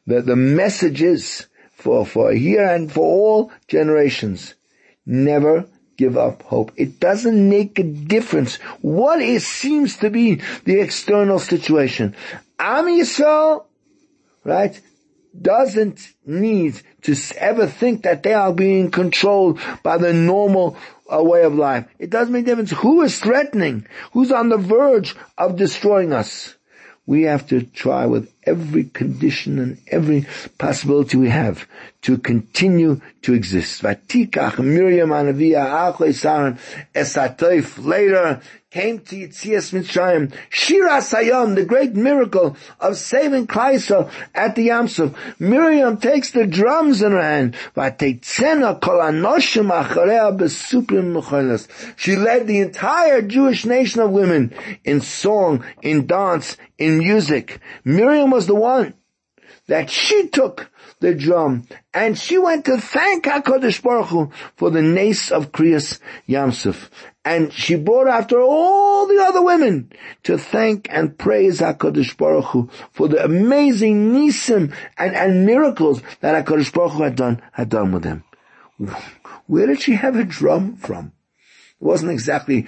[0.07, 4.55] The the message is for for here and for all generations.
[5.05, 5.67] Never
[5.97, 6.71] give up hope.
[6.75, 12.15] It doesn't make a difference what it seems to be the external situation.
[12.59, 13.65] Am Yisrael,
[14.43, 14.79] right,
[15.39, 20.77] doesn't need to ever think that they are being controlled by the normal
[21.11, 21.85] uh, way of life.
[21.99, 26.55] It doesn't make a difference who is threatening, who's on the verge of destroying us.
[27.05, 30.25] We have to try with every condition and every
[30.57, 31.67] possibility we have
[32.01, 33.81] to continue to exist.
[33.81, 36.59] Vatikach Miriam Anavia Saran
[36.93, 38.41] Esatoif later
[38.73, 40.33] came to Yitzias Mitzrayim.
[40.49, 45.13] Shira Sayam, the great miracle of saving Klaisel at the Yamsuf.
[45.39, 47.55] Miriam takes the drums in her hand.
[51.95, 54.53] She led the entire Jewish nation of women
[54.83, 57.59] in song, in dance, in music.
[57.85, 58.95] Miriam was the one
[59.67, 64.81] that she took the drum and she went to thank HaKadosh Baruch Hu for the
[64.81, 66.89] nace of Kriyas Yamsuf.
[67.23, 69.91] And she brought after all the other women
[70.23, 76.43] to thank and praise HaKadosh Baruch Hu for the amazing nisim and, and miracles that
[76.43, 78.23] HaKadosh Baruch Hu had done, had done with them.
[79.45, 81.11] Where did she have a drum from?
[81.83, 82.65] It wasn't exactly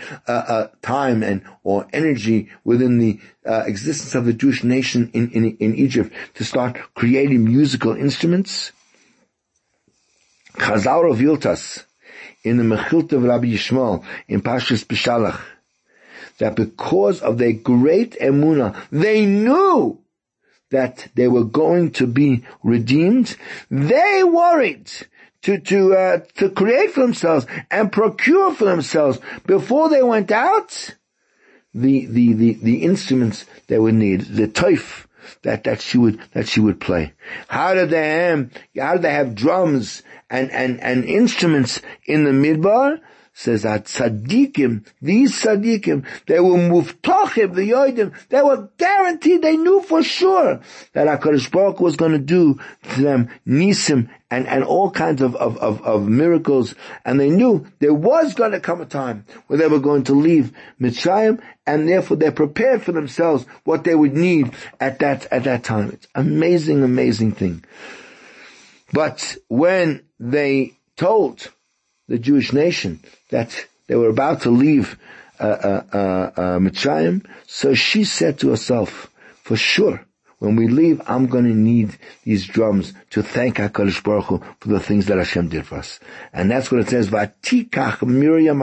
[0.82, 5.75] time and or energy within the uh, existence of the Jewish nation in, in, in
[5.75, 8.73] Egypt to start creating musical instruments.
[10.58, 11.86] Chazal revealed us
[12.43, 15.39] in the Mechilta of Rabbi Yishmael in Pashas Beshalach
[16.39, 19.97] that because of their great emuna, they knew
[20.71, 23.38] that they were going to be redeemed.
[23.71, 24.91] They worried
[25.45, 30.95] to to uh, to create for themselves and procure for themselves before they went out
[31.73, 35.05] the the the, the instruments they would need, the toif
[35.43, 37.13] that that she would that she would play.
[37.47, 42.31] How did they um, how did they have drums and and and instruments in the
[42.31, 42.99] midbar?
[43.38, 49.81] says that tzaddikim, these tzaddikim, they were muftachim, the yoidim, they were guaranteed, they knew
[49.81, 50.62] for sure
[50.93, 52.58] that HaKadosh Baruch was going to do
[52.93, 57.65] to them nisim and, and all kinds of, of, of, of miracles, and they knew
[57.80, 61.88] there was going to come a time where they were going to leave Mitzrayim, and
[61.88, 65.91] therefore they prepared for themselves what they would need at that, at that time.
[65.91, 67.63] It's amazing, amazing thing.
[68.91, 71.52] But when they told
[72.08, 74.98] the Jewish nation that they were about to leave
[75.39, 77.26] uh, uh, uh, uh, Mitzrayim.
[77.45, 79.12] So she said to herself,
[79.43, 80.05] for sure,
[80.39, 84.69] when we leave, I'm going to need these drums to thank HaKadosh Baruch Hu for
[84.69, 86.00] the things that Hashem did for us.
[86.34, 88.62] And that's what it says, Vatikach Miriam.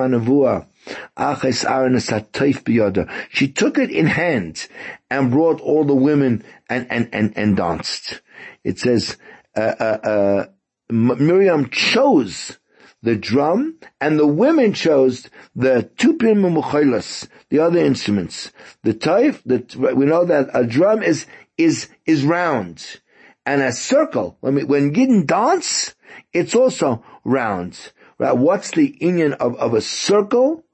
[3.30, 4.68] She took it in hand
[5.10, 8.20] and brought all the women and, and, and, and danced.
[8.64, 9.16] It says,
[9.56, 10.46] uh, uh, uh
[10.90, 12.58] Miriam chose
[13.02, 18.52] the drum, and the women chose the tupim the other instruments.
[18.82, 21.26] The taif, the, we know that a drum is,
[21.62, 23.00] is, is round.
[23.44, 25.94] And a circle, when, we, when Gidden dance,
[26.32, 27.92] it's also round.
[28.18, 28.36] Right?
[28.36, 30.64] What's the union of, of a circle?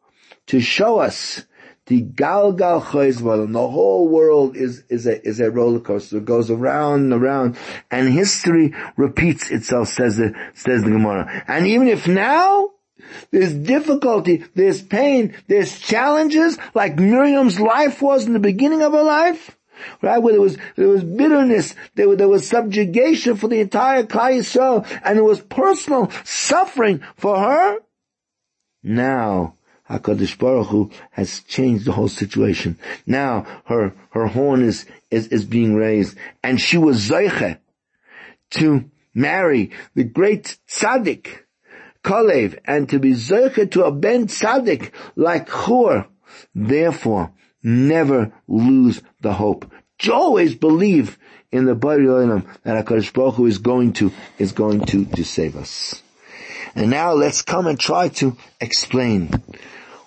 [0.48, 1.44] To show us
[1.88, 6.18] the Galgal Chayzvalim, the whole world is, is a, is a roller coaster.
[6.18, 7.56] It goes around and around
[7.90, 11.44] and history repeats itself, says the, says the Gemara.
[11.48, 12.70] And even if now,
[13.30, 19.02] there's difficulty, there's pain, there's challenges, like Miriam's life was in the beginning of her
[19.02, 19.56] life,
[20.02, 20.18] right?
[20.18, 24.86] Where there was there was bitterness, there, there was subjugation for the entire Klal Yisrael,
[25.04, 27.78] and there was personal suffering for her.
[28.82, 29.54] Now
[29.90, 32.78] HaKadosh Baruch Hu has changed the whole situation.
[33.06, 37.58] Now her, her horn is, is, is being raised and she was Zeiche
[38.50, 41.28] to marry the great tzaddik,
[42.04, 46.06] Kalev, and to be Zeiche to a ben tzaddik like Chur.
[46.54, 49.70] Therefore, never lose the hope.
[50.10, 51.18] Always believe
[51.50, 55.24] in the Bari Olam that HaKadosh Baruch Hu is going to, is going to, to
[55.24, 56.02] save us.
[56.74, 59.30] And now let's come and try to explain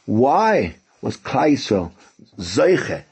[0.06, 1.92] why was Klal
[2.38, 3.04] Zeiche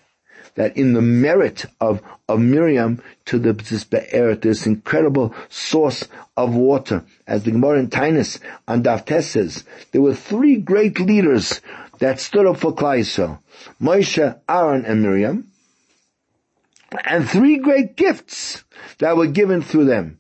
[0.55, 6.55] that in the merit of, of Miriam to the, this Be'er, this incredible source of
[6.55, 11.61] water, as the Gemara in Tainus on Daftes says, there were three great leaders
[11.99, 13.39] that stood up for Klal
[13.81, 15.51] Moshe, Aaron, and Miriam,
[17.05, 18.63] and three great gifts
[18.97, 20.19] that were given through them,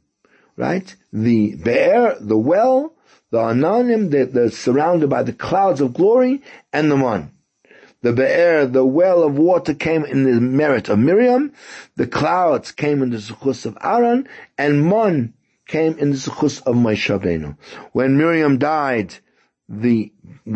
[0.55, 0.95] right?
[1.11, 2.93] The Be'er, the well,
[3.31, 7.31] the Ananim, they're, they're surrounded by the clouds of glory, and the Mon.
[8.01, 11.53] The Be'er, the well of water came in the merit of Miriam,
[11.95, 15.33] the clouds came in the Zuchus of Aaron, and Mon
[15.67, 17.57] came in the Zuchus of Moshe Rabbeinu.
[17.91, 19.15] When Miriam died,
[19.67, 20.11] the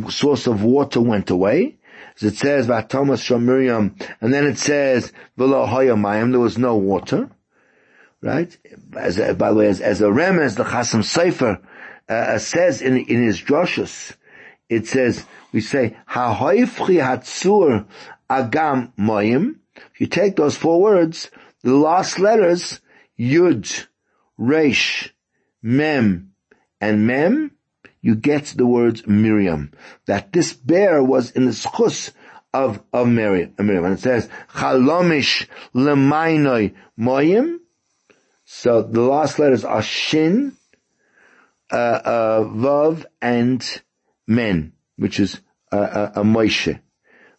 [0.09, 1.77] source of water went away,
[2.15, 7.29] as it says, Vatomas Shom Miriam, and then it says, there was no water,
[8.21, 8.57] right?
[8.95, 11.61] As a, by the way, as, as a remez, the Chasam Sofer
[12.09, 14.15] uh, uh, says in, in his drushes,
[14.69, 17.85] it says, we say, Ha'hoifchi hatzur
[18.29, 19.55] agam moyim.
[19.93, 21.29] If you take those four words,
[21.61, 22.79] the last letters,
[23.19, 23.87] Yud,
[24.37, 25.13] Resh,
[25.61, 26.33] Mem,
[26.81, 27.51] and Mem,
[28.03, 29.71] you get the words Miriam.
[30.05, 32.11] That this bear was in the schus
[32.53, 33.53] of, of Miriam.
[33.57, 37.59] And it says, Chalomish lemainoi moyim.
[38.43, 40.55] So the last letters are Shin,
[41.71, 43.81] uh, uh, Vav, and
[44.27, 45.39] Men, which is
[45.71, 46.79] a, a, a Moshe.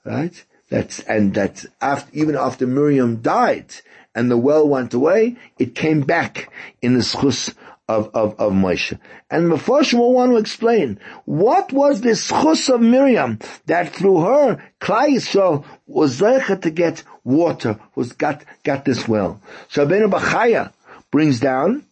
[0.02, 0.44] Right?
[0.70, 3.74] That's, and that's after, even after Miriam died
[4.14, 6.50] and the well went away, it came back
[6.80, 7.54] in the schus
[7.88, 8.98] of, of, of Moshe.
[9.30, 14.62] And Mephoshim will want to explain, what was this chus of Miriam that through her,
[14.80, 19.40] Klal Yisrael was zeicha to get water, was got, got this well.
[19.68, 20.72] So Rabbeinu Bachaya
[21.10, 21.84] brings down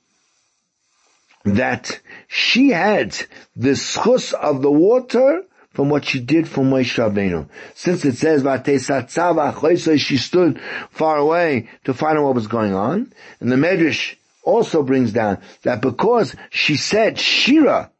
[1.45, 3.16] that she had
[3.57, 7.49] the chus of the water from what she did for Moshe Rabbeinu.
[7.74, 8.43] Since it says,
[10.01, 13.12] she stood far away to find out what was going on.
[13.40, 17.90] And the Medrash also brings down that because she said Shira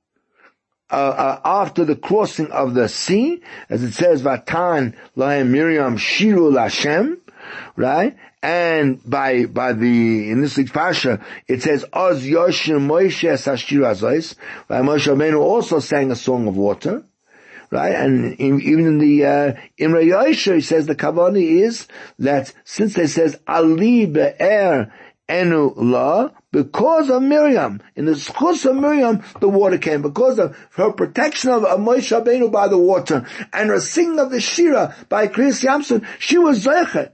[0.91, 6.53] uh, uh, after the crossing of the sea, as it says, Vatan Lahem Miriam Shiru
[6.53, 7.19] Lashem,
[7.77, 8.15] right?
[8.43, 14.35] And by, by the, in this Pasha, it says, Oz Yoshim Moshe Sashir Azois,
[14.69, 14.83] right?
[14.83, 17.05] Moshe Rabbeinu also sang a song of water,
[17.71, 17.95] right?
[17.95, 21.87] And in, even in the, uh, Imre Yosher, he says the Kavani is
[22.19, 24.93] that since it says, Ali Be'er
[25.33, 27.81] Enu La, because of Miriam.
[27.97, 30.03] In the schus of Miriam, the water came.
[30.03, 34.31] Because of her protection of, of Moshe Rabbeinu by the water, and her singing of
[34.31, 37.13] the Shira by Krias Yam Suf, she was Zechet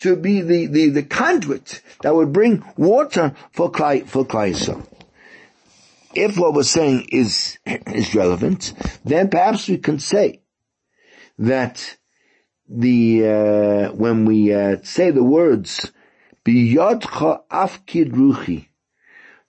[0.00, 4.86] to be the, the, the conduit that would bring water for Klal, for Klal
[6.14, 8.72] If what we're saying is, is relevant,
[9.04, 10.40] then perhaps we can say
[11.38, 11.98] that
[12.66, 15.92] the, uh, when we, uh, say the words,
[16.44, 18.66] Biyodcha afkid ruchi.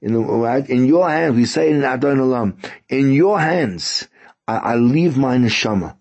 [0.02, 0.70] In, the, right?
[0.70, 2.56] in your hands, we say in Adon Olam,
[2.90, 4.08] in your hands,
[4.48, 5.96] I, I, leave my neshama,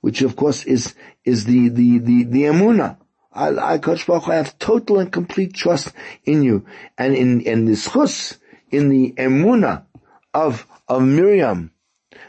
[0.00, 2.96] which of course is, is the, the, the, the emuna.
[3.32, 5.92] I, I, Coach Baruch, I have total and complete trust
[6.24, 6.64] in you.
[6.96, 8.38] And in, in this chus,
[8.70, 9.84] in the emuna
[10.32, 11.72] of, of Miriam,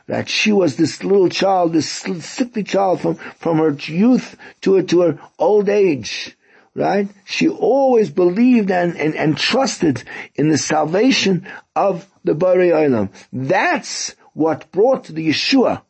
[0.07, 4.83] that she was this little child, this sickly child from, from her youth to her,
[4.83, 6.35] to her old age
[6.75, 7.09] right?
[7.25, 10.03] She always believed and, and, and trusted
[10.35, 13.09] in the salvation of the Bari Olam.
[13.33, 15.81] That's what brought the Yeshua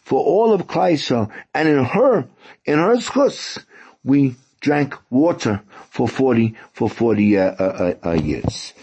[0.00, 1.30] for all of Klaisel.
[1.54, 2.28] And in her,
[2.64, 3.58] in her schus,
[4.04, 8.74] we drank water for 40, for 40 uh, uh, uh, uh, years.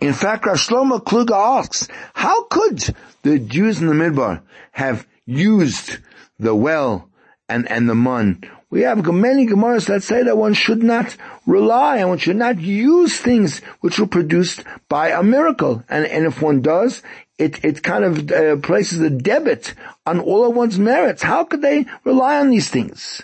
[0.00, 5.98] In fact, Rav Shlomo Kluger asks, how could the Jews in the Midbar have used
[6.38, 7.08] the well
[7.52, 8.42] and, and the mun
[8.72, 12.58] we have many Gemaras that say that one should not rely and one should not
[12.58, 15.84] use things which were produced by a miracle.
[15.90, 17.02] And, and if one does,
[17.36, 19.74] it, it kind of uh, places a debit
[20.06, 21.22] on all of one's merits.
[21.22, 23.20] How could they rely on these things?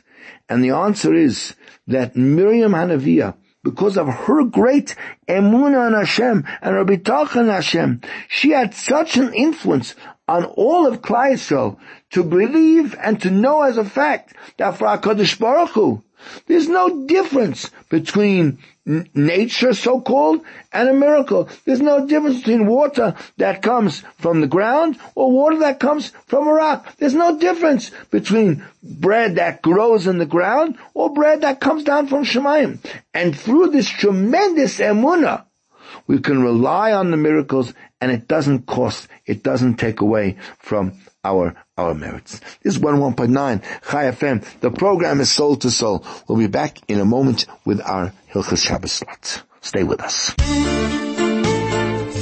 [0.50, 1.54] And the answer is
[1.86, 8.50] that Miriam Hanaviah, because of her great emunah on Hashem and her bitachon Hashem, she
[8.50, 9.94] had such an influence
[10.28, 11.78] on all of Klal
[12.10, 16.02] to believe and to know as a fact that for HaKadosh Baruch Hu,
[16.46, 18.58] there's no difference between
[19.14, 20.40] nature, so-called,
[20.72, 21.48] and a miracle.
[21.64, 26.48] There's no difference between water that comes from the ground or water that comes from
[26.48, 26.96] a rock.
[26.96, 32.08] There's no difference between bread that grows in the ground or bread that comes down
[32.08, 32.78] from Shemayim.
[33.14, 35.44] And through this tremendous emunah,
[36.09, 40.94] we can rely on the miracles and it doesn't cost, it doesn't take away from
[41.22, 42.40] our, our merits.
[42.62, 44.61] This is 101.9 Chai FM.
[44.61, 46.04] The program is Soul to Soul.
[46.26, 49.42] We'll be back in a moment with our Hilchas Shabbos slot.
[49.61, 50.34] Stay with us.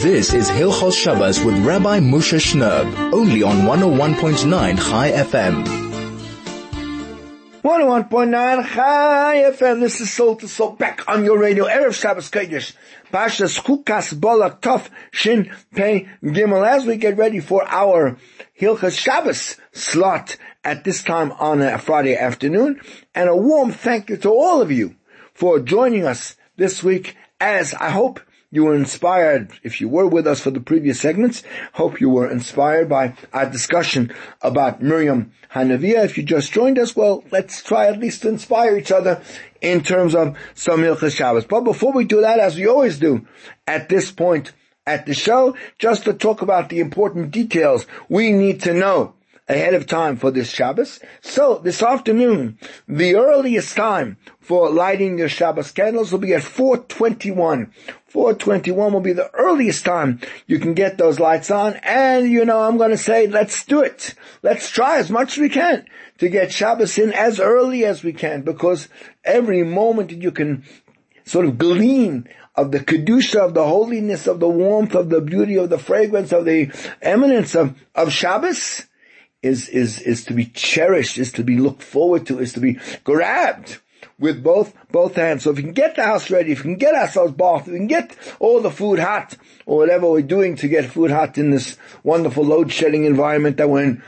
[0.03, 5.86] This is Hilchos Shabbos with Rabbi Moshe Shnerb, only on 101.9 Chai FM.
[7.67, 9.81] 101.9 Chai FM.
[9.81, 11.64] This is Soul to Soul back on your radio.
[11.64, 12.75] Erev Shabbos Kodesh.
[13.12, 16.64] Pashas Chukas Bolak Tov Shin Pei Gimel.
[16.64, 18.19] As we get ready for our
[18.57, 22.81] Hilchas Shabbos slot at this time on a Friday afternoon.
[23.17, 24.95] And a warm thank you to all of you
[25.35, 28.21] for joining us this week as I hope
[28.57, 31.42] you were inspired, if you were with us for the previous segments,
[31.74, 36.04] hope you were inspired by our discussion about Miriam Hanaviah.
[36.07, 39.22] If you just joined us, well, let's try at least to inspire each other
[39.61, 41.44] in terms of some Hilchas Shabbos.
[41.44, 43.26] But before we do that, as we always do
[43.66, 44.52] at this point
[44.86, 49.14] at the show, just to talk about the important details we need to know
[49.48, 51.00] ahead of time for this Shabbos.
[51.20, 57.72] So this afternoon, the earliest time for lighting your Shabbos candles will be at 421.
[58.17, 61.75] 421 will be the earliest time you can get those lights on.
[61.83, 64.14] And you know, I'm going to say, let's do it.
[64.43, 65.85] Let's try as much as we can
[66.17, 68.89] to get Shabbos in as early as we can because
[69.23, 70.64] every moment that you can
[71.27, 75.57] sort of glean of the kedusha, of the holiness, of the warmth, of the beauty,
[75.57, 78.87] of the fragrance, of the eminence of, of Shabbos
[79.43, 82.79] is, is, is to be cherished, is to be looked forward to, is to be
[83.05, 83.79] grabbed
[84.18, 85.44] with both, both hands.
[85.44, 87.72] So if we can get the house ready, if we can get ourselves bathed, if
[87.72, 89.36] we can get all the food hot,
[89.66, 93.68] or whatever we're doing to get food hot in this wonderful load shedding environment that
[93.68, 94.02] we're in,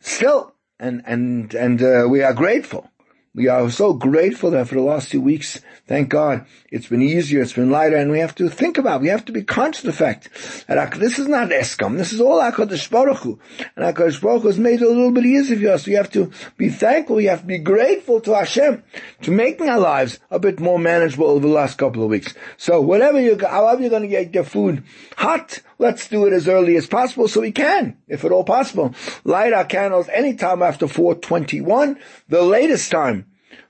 [0.00, 2.90] still, and, and, and, uh, we are grateful
[3.36, 7.42] we are so grateful that for the last two weeks, thank God, it's been easier,
[7.42, 9.88] it's been lighter, and we have to think about, we have to be conscious of
[9.88, 10.30] the fact
[10.66, 13.38] that this is not Eskam, this is all HaKadosh Baruch Hu.
[13.76, 15.86] And HaKadosh Baruch Hu has made it a little bit easier for us.
[15.86, 18.82] We have to be thankful, we have to be grateful to Hashem
[19.20, 22.32] to making our lives a bit more manageable over the last couple of weeks.
[22.56, 24.82] So whatever you, however you're going to get your food
[25.18, 28.94] hot, let's do it as early as possible so we can, if at all possible,
[29.24, 31.98] light our candles anytime after 421.
[32.28, 33.26] The latest time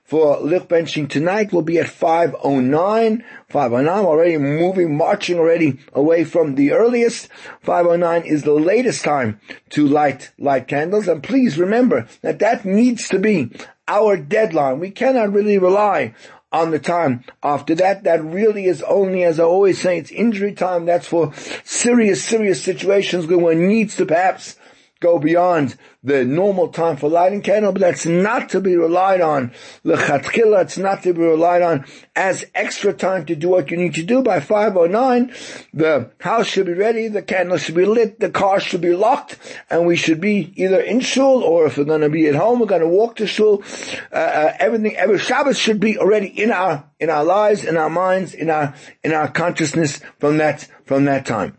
[0.07, 3.23] for lich benching tonight will be at 509.
[3.49, 7.27] 509 already moving, marching already away from the earliest.
[7.61, 9.39] 509 is the latest time
[9.71, 11.09] to light, light candles.
[11.09, 13.51] And please remember that that needs to be
[13.87, 14.79] our deadline.
[14.79, 16.13] We cannot really rely
[16.51, 18.03] on the time after that.
[18.03, 20.85] That really is only, as I always say, it's injury time.
[20.85, 21.33] That's for
[21.63, 24.57] serious, serious situations where one needs to perhaps
[24.99, 29.51] go beyond the normal time for lighting candle, but that's not to be relied on.
[29.83, 31.85] Lechatchila, it's not to be relied on
[32.15, 34.23] as extra time to do what you need to do.
[34.23, 35.33] By 509,
[35.73, 39.37] the house should be ready, the candle should be lit, the car should be locked,
[39.69, 42.59] and we should be either in shul, or if we're going to be at home,
[42.59, 43.63] we're going to walk to shul.
[44.11, 47.89] Uh, uh, everything, every Shabbos should be already in our, in our lives, in our
[47.89, 48.73] minds, in our,
[49.03, 51.57] in our consciousness from that, from that time.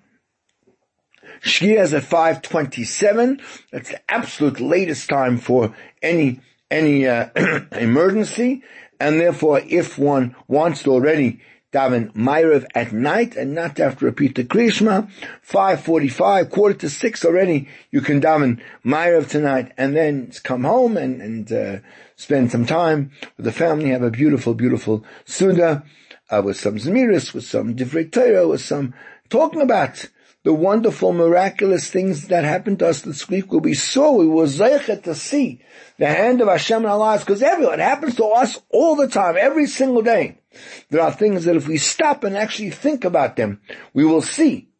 [1.42, 3.40] Shkia is at 527.
[3.72, 7.28] That's the absolute latest time for any, any, uh,
[7.72, 8.62] emergency.
[9.00, 11.40] And therefore, if one wants to already
[11.72, 15.10] daven Myrav at night and not have to repeat the Krishma,
[15.42, 21.20] 545, quarter to six already, you can daven Myrav tonight and then come home and,
[21.20, 21.78] and, uh,
[22.16, 25.84] spend some time with the family, have a beautiful, beautiful Suda,
[26.30, 28.94] uh, with some Zmiris, with some Divrei Torah, with some
[29.28, 30.08] talking about
[30.48, 34.46] the wonderful, miraculous things that happened to us this week where we saw, we were
[34.46, 35.60] zeichet to see
[35.98, 39.36] the hand of Hashem in our lives, because everyone, happens to us all the time,
[39.38, 40.38] every single day.
[40.88, 43.60] There are things that if we stop and actually think about them,
[43.92, 44.70] we will see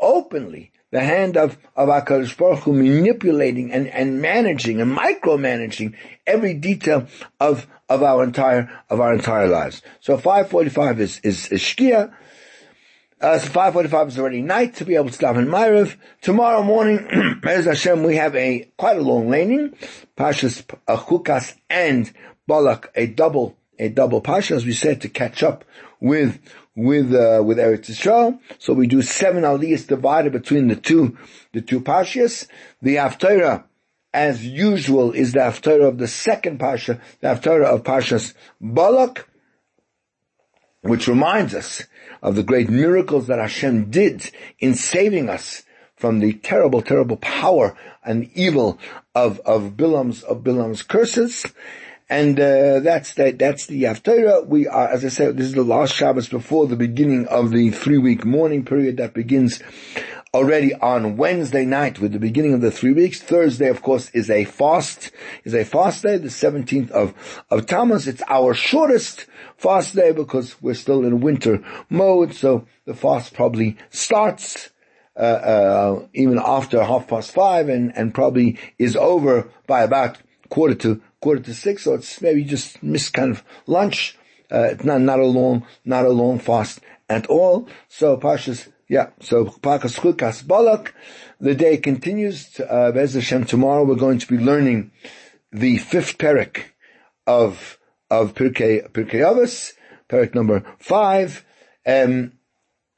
[0.00, 5.94] openly the hand of, of HaKadosh Baruch Hu manipulating and, and managing and micromanaging
[6.26, 7.06] every detail
[7.38, 9.80] of, of our entire, of our entire lives.
[10.00, 12.12] So 545 is, is, is Shkia.
[13.24, 15.96] Uh, so 5.45 is already night to be able to stop in Myriv.
[16.20, 19.74] Tomorrow morning, as Hashem, we have a, quite a long laning.
[20.14, 22.12] Pashas Chukas and
[22.46, 25.64] Balak, a double, a double Pasha, as we said, to catch up
[26.00, 26.38] with,
[26.76, 28.40] with, uh, with Eretz Yisrael.
[28.58, 31.16] So we do seven aliyahs divided between the two,
[31.54, 32.46] the two Pashas.
[32.82, 33.64] The Haftarah,
[34.12, 39.26] as usual, is the Haftarah of the second Pasha, the Haftarah of Pashas Balak,
[40.82, 41.84] which reminds us
[42.24, 45.62] of the great miracles that Hashem did in saving us
[45.94, 48.78] from the terrible, terrible power and evil
[49.14, 51.46] of, of Bilam's, of Bilam's curses.
[52.08, 54.46] And, uh, that's the, that's the Haftarah.
[54.46, 57.70] We are, as I said, this is the last Shabbos before the beginning of the
[57.70, 59.62] three week mourning period that begins
[60.34, 63.20] already on Wednesday night with the beginning of the three weeks.
[63.20, 65.12] Thursday, of course, is a fast,
[65.44, 67.14] is a fast day, the 17th of,
[67.50, 68.08] of Tammuz.
[68.08, 69.26] It's our shortest
[69.56, 72.34] fast day because we're still in winter mode.
[72.34, 74.70] So the fast probably starts,
[75.16, 80.74] uh, uh, even after half past five and, and probably is over by about quarter
[80.74, 81.84] to, quarter to six.
[81.84, 84.16] So it's maybe just missed kind of lunch.
[84.50, 87.66] Uh, not, not a long, not a long fast at all.
[87.88, 90.94] So Pashas yeah, so Pakas Chukas Balak,
[91.40, 92.60] the day continues.
[92.60, 94.92] Uh, Hashem, tomorrow we're going to be learning
[95.50, 96.64] the fifth parak
[97.26, 97.78] of
[98.10, 99.72] of Pirkei Pirkei Avos,
[100.10, 101.46] parak number five,
[101.86, 102.32] um,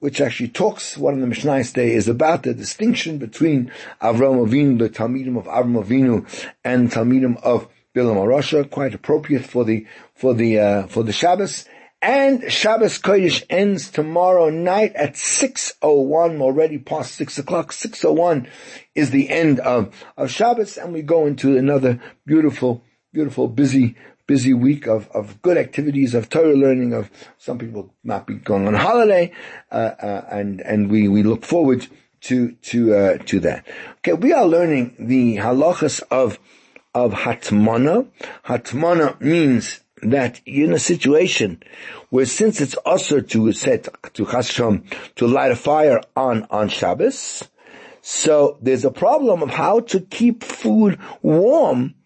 [0.01, 0.97] which actually talks.
[0.97, 3.71] One of the Mishnahs today is about the distinction between
[4.03, 6.27] Avram Avinu, the Talmidim of Avram Avinu,
[6.65, 8.71] and Talmidim of Bilam.
[8.71, 11.65] Quite appropriate for the for the uh, for the Shabbos.
[12.03, 17.73] And Shabbos Kodesh ends tomorrow night at 6.01, already past 6 o'clock.
[17.73, 18.49] 6.01
[18.95, 22.85] is the end of, of Shabbos, and we go into another beautiful,
[23.15, 28.27] beautiful, busy, busy week of, of good activities, of Torah learning, of some people might
[28.27, 29.33] be going on holiday,
[29.73, 31.87] uh, uh, and, and we, we look forward
[32.21, 33.67] to, to, uh, to that.
[33.99, 36.39] Okay, we are learning the halachas of,
[36.97, 38.09] of hatmana.
[38.47, 41.63] Hatmana means that you're in a situation
[42.09, 44.85] where since it's usher to set to Hashem
[45.17, 47.45] to light a fire on, on Shabbos,
[48.01, 51.97] so there's a problem of how to keep food warm,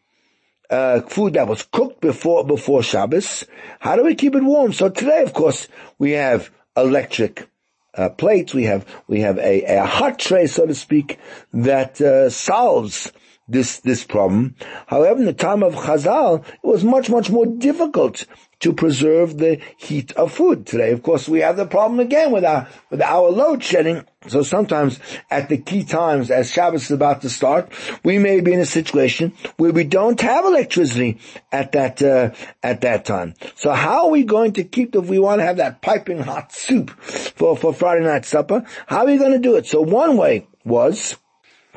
[0.69, 3.45] uh, food that was cooked before, before Shabbos.
[3.79, 4.73] How do we keep it warm?
[4.73, 5.69] So today, of course,
[5.99, 7.49] we have electric
[7.95, 8.55] uh, plates.
[8.55, 11.19] We have we have a, a hot tray, so to speak,
[11.53, 13.13] that uh, solves
[13.51, 14.55] this this problem.
[14.87, 18.27] However, in the time of Chazal, it was much much more difficult
[18.61, 20.67] to preserve the heat of food.
[20.67, 24.05] Today, of course, we have the problem again with our with our load shedding.
[24.29, 27.73] So sometimes at the key times, as Shabbos is about to start,
[28.05, 31.19] we may be in a situation where we don't have electricity
[31.51, 32.31] at that uh,
[32.63, 33.35] at that time.
[33.57, 36.53] So how are we going to keep if we want to have that piping hot
[36.53, 38.65] soup for for Friday night supper?
[38.87, 39.67] How are we going to do it?
[39.67, 41.17] So one way was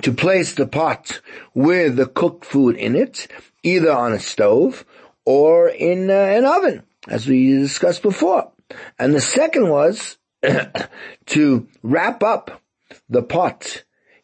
[0.02, 1.22] to place the pot
[1.54, 3.28] with the cooked food in it,
[3.62, 4.86] either on a stove
[5.26, 8.52] or in uh, an oven, as we discussed before.
[8.98, 10.18] And the second was
[11.28, 12.62] to wrap up
[13.10, 13.84] the pot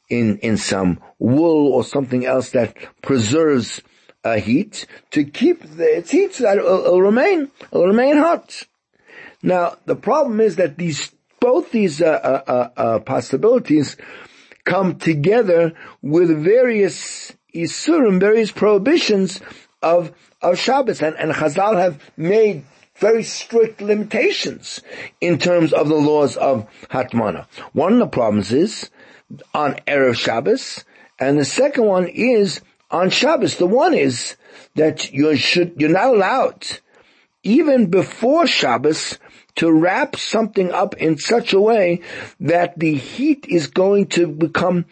[0.10, 3.82] in, in some wool or something else that preserves
[4.24, 8.64] uh, heat to keep the, its heat so that it'll, remain, it'll remain hot.
[9.42, 13.96] Now, the problem is that these, both these, uh, uh, uh possibilities
[14.70, 19.42] come together with various isurim, various prohibitions
[19.82, 20.12] of,
[20.42, 21.02] of Shabbos.
[21.02, 22.64] And, and Chazal have made
[22.96, 24.82] very strict limitations
[25.20, 27.48] in terms of the laws of Hatmana.
[27.74, 28.90] One of the problems is
[29.54, 30.86] on Erev Shabbos,
[31.18, 32.62] and the second one is
[32.92, 33.56] on Shabbos.
[33.56, 34.36] The one is
[34.76, 36.68] that you should, you're not allowed,
[37.44, 39.18] even before Shabbos,
[39.56, 42.02] to wrap something up in such a way
[42.40, 44.86] that the heat is going to become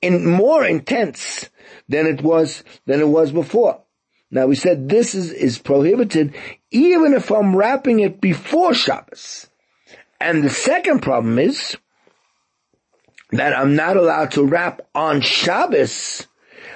[0.00, 1.50] in more intense
[1.88, 3.82] than it was than it was before.
[4.30, 6.34] Now we said this is, is prohibited
[6.70, 9.48] even if I'm wrapping it before Shabbos.
[10.20, 11.76] And the second problem is
[13.32, 16.26] that I'm not allowed to wrap on Shabbos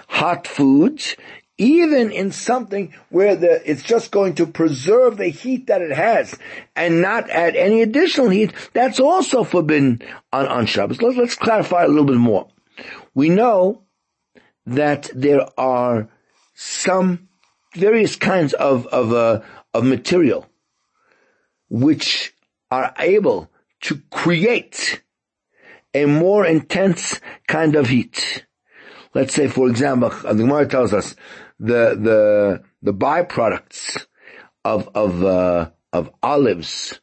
[0.08, 1.16] hot foods
[1.60, 6.34] even in something where the, it's just going to preserve the heat that it has
[6.74, 10.00] and not add any additional heat, that's also forbidden
[10.32, 11.02] on, on Shabbos.
[11.02, 12.48] Let's, let's clarify a little bit more.
[13.14, 13.82] We know
[14.64, 16.08] that there are
[16.54, 17.28] some
[17.76, 19.42] various kinds of, of, uh,
[19.74, 20.46] of material
[21.68, 22.32] which
[22.70, 23.50] are able
[23.82, 25.02] to create
[25.92, 28.46] a more intense kind of heat.
[29.12, 31.16] Let's say, for example, the Gemara tells us
[31.60, 34.06] the the the byproducts
[34.64, 37.00] of of uh, of olives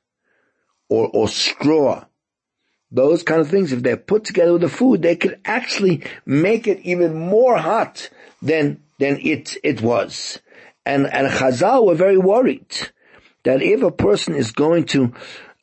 [0.89, 2.05] or or straw,
[2.91, 6.67] those kind of things, if they're put together with the food, they could actually make
[6.67, 8.09] it even more hot
[8.41, 10.39] than than it it was.
[10.85, 12.75] And and Chazal were very worried
[13.43, 15.13] that if a person is going to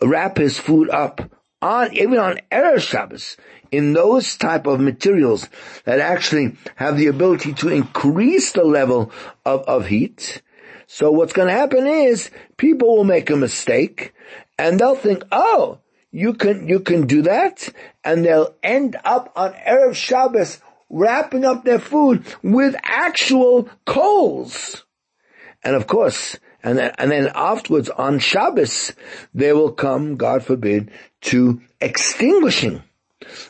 [0.00, 1.20] wrap his food up
[1.60, 3.36] on even on Erev Shabbos,
[3.76, 5.48] in those type of materials
[5.84, 9.10] that actually have the ability to increase the level
[9.44, 10.42] of, of heat.
[10.86, 14.12] So what's going to happen is people will make a mistake
[14.58, 15.80] and they'll think, oh,
[16.12, 17.68] you can, you can do that
[18.04, 24.84] and they'll end up on Erev Shabbos wrapping up their food with actual coals.
[25.64, 28.92] And of course, and then, and then afterwards on Shabbos,
[29.34, 30.90] they will come, God forbid,
[31.22, 32.82] to extinguishing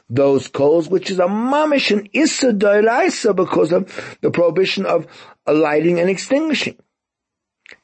[0.09, 5.07] those coals, which is a mamish and issa doiraisa because of the prohibition of
[5.47, 6.77] lighting and extinguishing.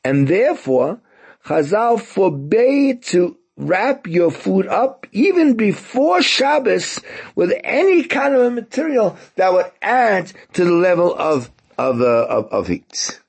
[0.04, 1.00] And therefore,
[1.46, 7.00] Chazal forbade to wrap your food up even before Shabbos
[7.34, 12.26] with any kind of a material that would add to the level of of uh,
[12.28, 13.20] of, of heat.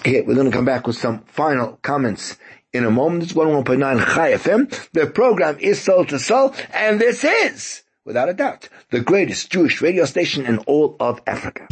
[0.00, 2.36] Okay, we're going to come back with some final comments
[2.74, 3.22] in a moment.
[3.22, 4.90] It's 101.9 Chai FM.
[4.92, 9.80] The program is Soul to Soul, and this is, without a doubt, the greatest Jewish
[9.80, 11.68] radio station in all of Africa.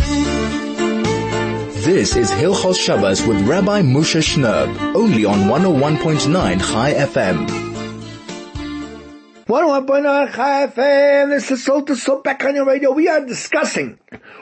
[1.85, 7.72] This is Hilchos Shabbos with Rabbi Moshe Shnerb, only on 101.9 Chai FM.
[9.53, 11.29] 101.9 Chai FM.
[11.29, 12.91] This is Soul to Soul back on your radio.
[12.91, 13.99] We are discussing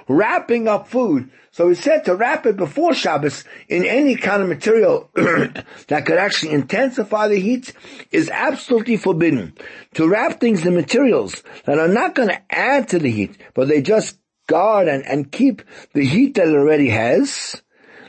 [0.07, 1.33] wrapping up food.
[1.51, 6.17] So he said to wrap it before Shabbos in any kind of material that could
[6.17, 7.73] actually intensify the heat
[8.13, 9.55] is absolutely forbidden.
[9.95, 13.67] To wrap things in materials that are not going to add to the heat, but
[13.67, 17.61] they just guard and, and keep the heat that it already has,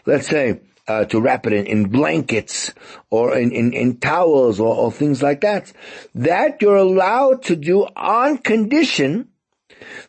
[0.06, 0.60] let's say,
[0.92, 2.74] uh, to wrap it in, in blankets
[3.10, 5.72] or in, in, in towels or, or things like that,
[6.14, 9.28] that you're allowed to do on condition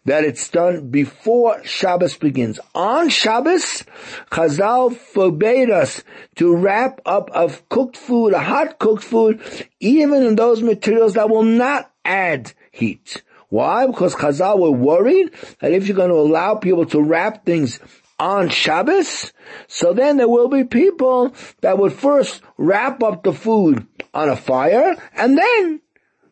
[0.05, 2.59] that it's done before Shabbos begins.
[2.75, 3.85] On Shabbos,
[4.31, 6.03] Chazal forbade us
[6.37, 9.41] to wrap up of cooked food, a hot cooked food,
[9.81, 13.23] even in those materials that will not add heat.
[13.49, 13.87] Why?
[13.87, 15.31] Because Chazal were worried
[15.61, 17.79] that if you're going to allow people to wrap things
[18.23, 19.33] on Shabbos,
[19.67, 24.37] so then there will be people that would first wrap up the food on a
[24.37, 25.81] fire, and then,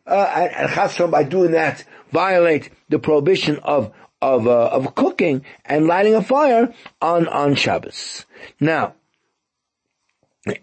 [0.07, 5.85] uh, and, and by doing that, violate the prohibition of of uh, of cooking and
[5.85, 8.25] lighting a fire on on Shabbos.
[8.57, 8.95] Now,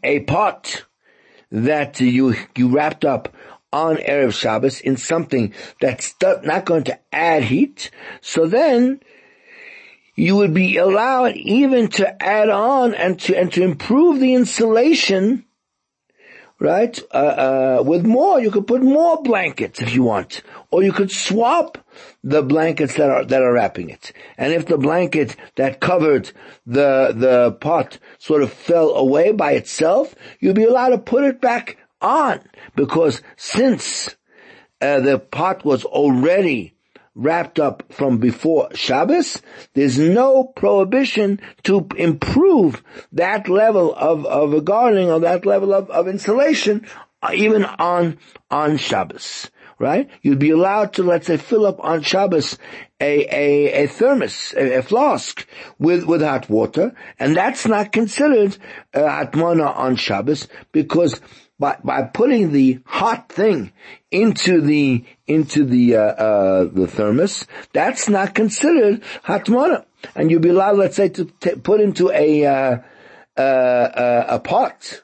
[0.03, 0.87] a pot
[1.53, 3.35] that you you wrapped up
[3.71, 7.91] on erev Shabbos in something that's not going to add heat,
[8.23, 9.01] so then
[10.19, 15.45] you would be allowed even to add on and to and to improve the insulation
[16.61, 16.99] right?
[17.15, 20.43] Uh, uh, with more, you could put more blankets if you want,
[20.73, 21.79] or you could swap
[22.25, 24.13] the blankets that are that are wrapping it.
[24.37, 26.33] And if the blanket that covered
[26.67, 31.41] the the pot sort of fell away by itself, you'd be allowed to put it
[31.41, 32.41] back on
[32.75, 34.17] because since
[34.81, 36.75] uh, the pot was already
[37.19, 39.43] wrapped up from before Shabbos,
[39.75, 45.91] there's no prohibition to improve that level of, of a gardening or that level of,
[45.91, 46.87] of insulation
[47.21, 48.19] uh, even on,
[48.51, 49.51] on Shabbos.
[49.81, 50.09] Right?
[50.23, 52.59] You'd be allowed to, let's say, fill up on Shabbos
[53.01, 55.47] a, a, a thermos, a, a, flask
[55.79, 58.57] with, with hot water, and that's not considered
[58.93, 61.21] uh, atmana on Shabbos because
[61.59, 63.73] by, by putting the hot thing
[64.11, 69.85] into the, into the, uh, uh, the thermos, that's not considered hatmana.
[70.15, 72.79] And you'll be allowed, let's say, to t- put into a, uh,
[73.37, 75.03] uh, uh, a pot,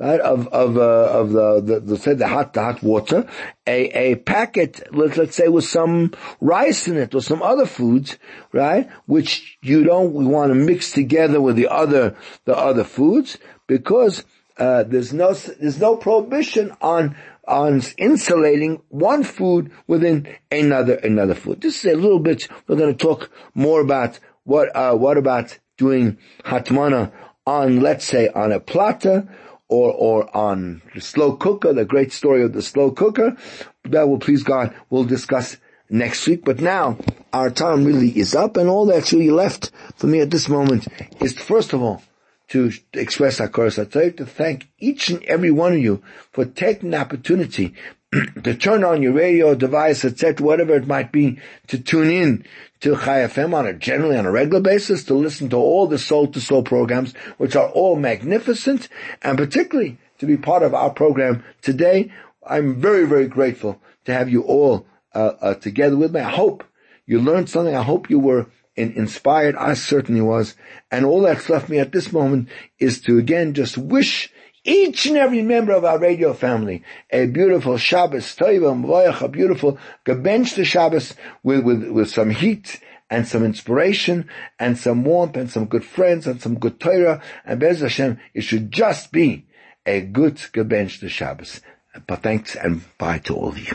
[0.00, 3.28] right, of, of, uh, of the, the, the, say the hot, the hot water,
[3.66, 8.18] a, a packet, let, let's say with some rice in it or some other foods,
[8.52, 14.24] right, which you don't want to mix together with the other, the other foods, because
[14.58, 21.60] uh, there's no there's no prohibition on on insulating one food within another another food.
[21.60, 22.48] This is a little bit.
[22.66, 27.12] We're going to talk more about what uh, what about doing hatmana
[27.46, 29.28] on let's say on a plata
[29.68, 31.72] or or on the slow cooker.
[31.72, 33.36] The great story of the slow cooker
[33.84, 35.58] that will please God we'll discuss
[35.90, 36.44] next week.
[36.44, 36.96] But now
[37.32, 40.88] our time really is up, and all that's really left for me at this moment
[41.20, 42.02] is first of all
[42.48, 46.98] to express our like to thank each and every one of you for taking the
[46.98, 47.74] opportunity
[48.44, 52.44] to turn on your radio device, etc., whatever it might be, to tune in
[52.80, 55.98] to Chai FM on a generally on a regular basis, to listen to all the
[55.98, 58.88] soul to soul programs, which are all magnificent,
[59.22, 62.12] and particularly to be part of our program today.
[62.46, 66.20] I'm very, very grateful to have you all uh, uh, together with me.
[66.20, 66.62] I hope
[67.06, 67.74] you learned something.
[67.74, 68.46] I hope you were
[68.76, 69.56] inspired.
[69.56, 70.54] I certainly was.
[70.90, 72.48] And all that's left me at this moment
[72.78, 74.32] is to again just wish
[74.64, 80.54] each and every member of our radio family a beautiful Shabbos, Toiva, a beautiful Gebench
[80.54, 85.66] to Shabbos with, with, with some heat and some inspiration and some warmth and some
[85.66, 87.22] good friends and some good Torah.
[87.44, 89.46] And Bez Hashem, it should just be
[89.86, 91.60] a good Gebench to Shabbos.
[92.06, 93.74] But thanks and bye to all of you.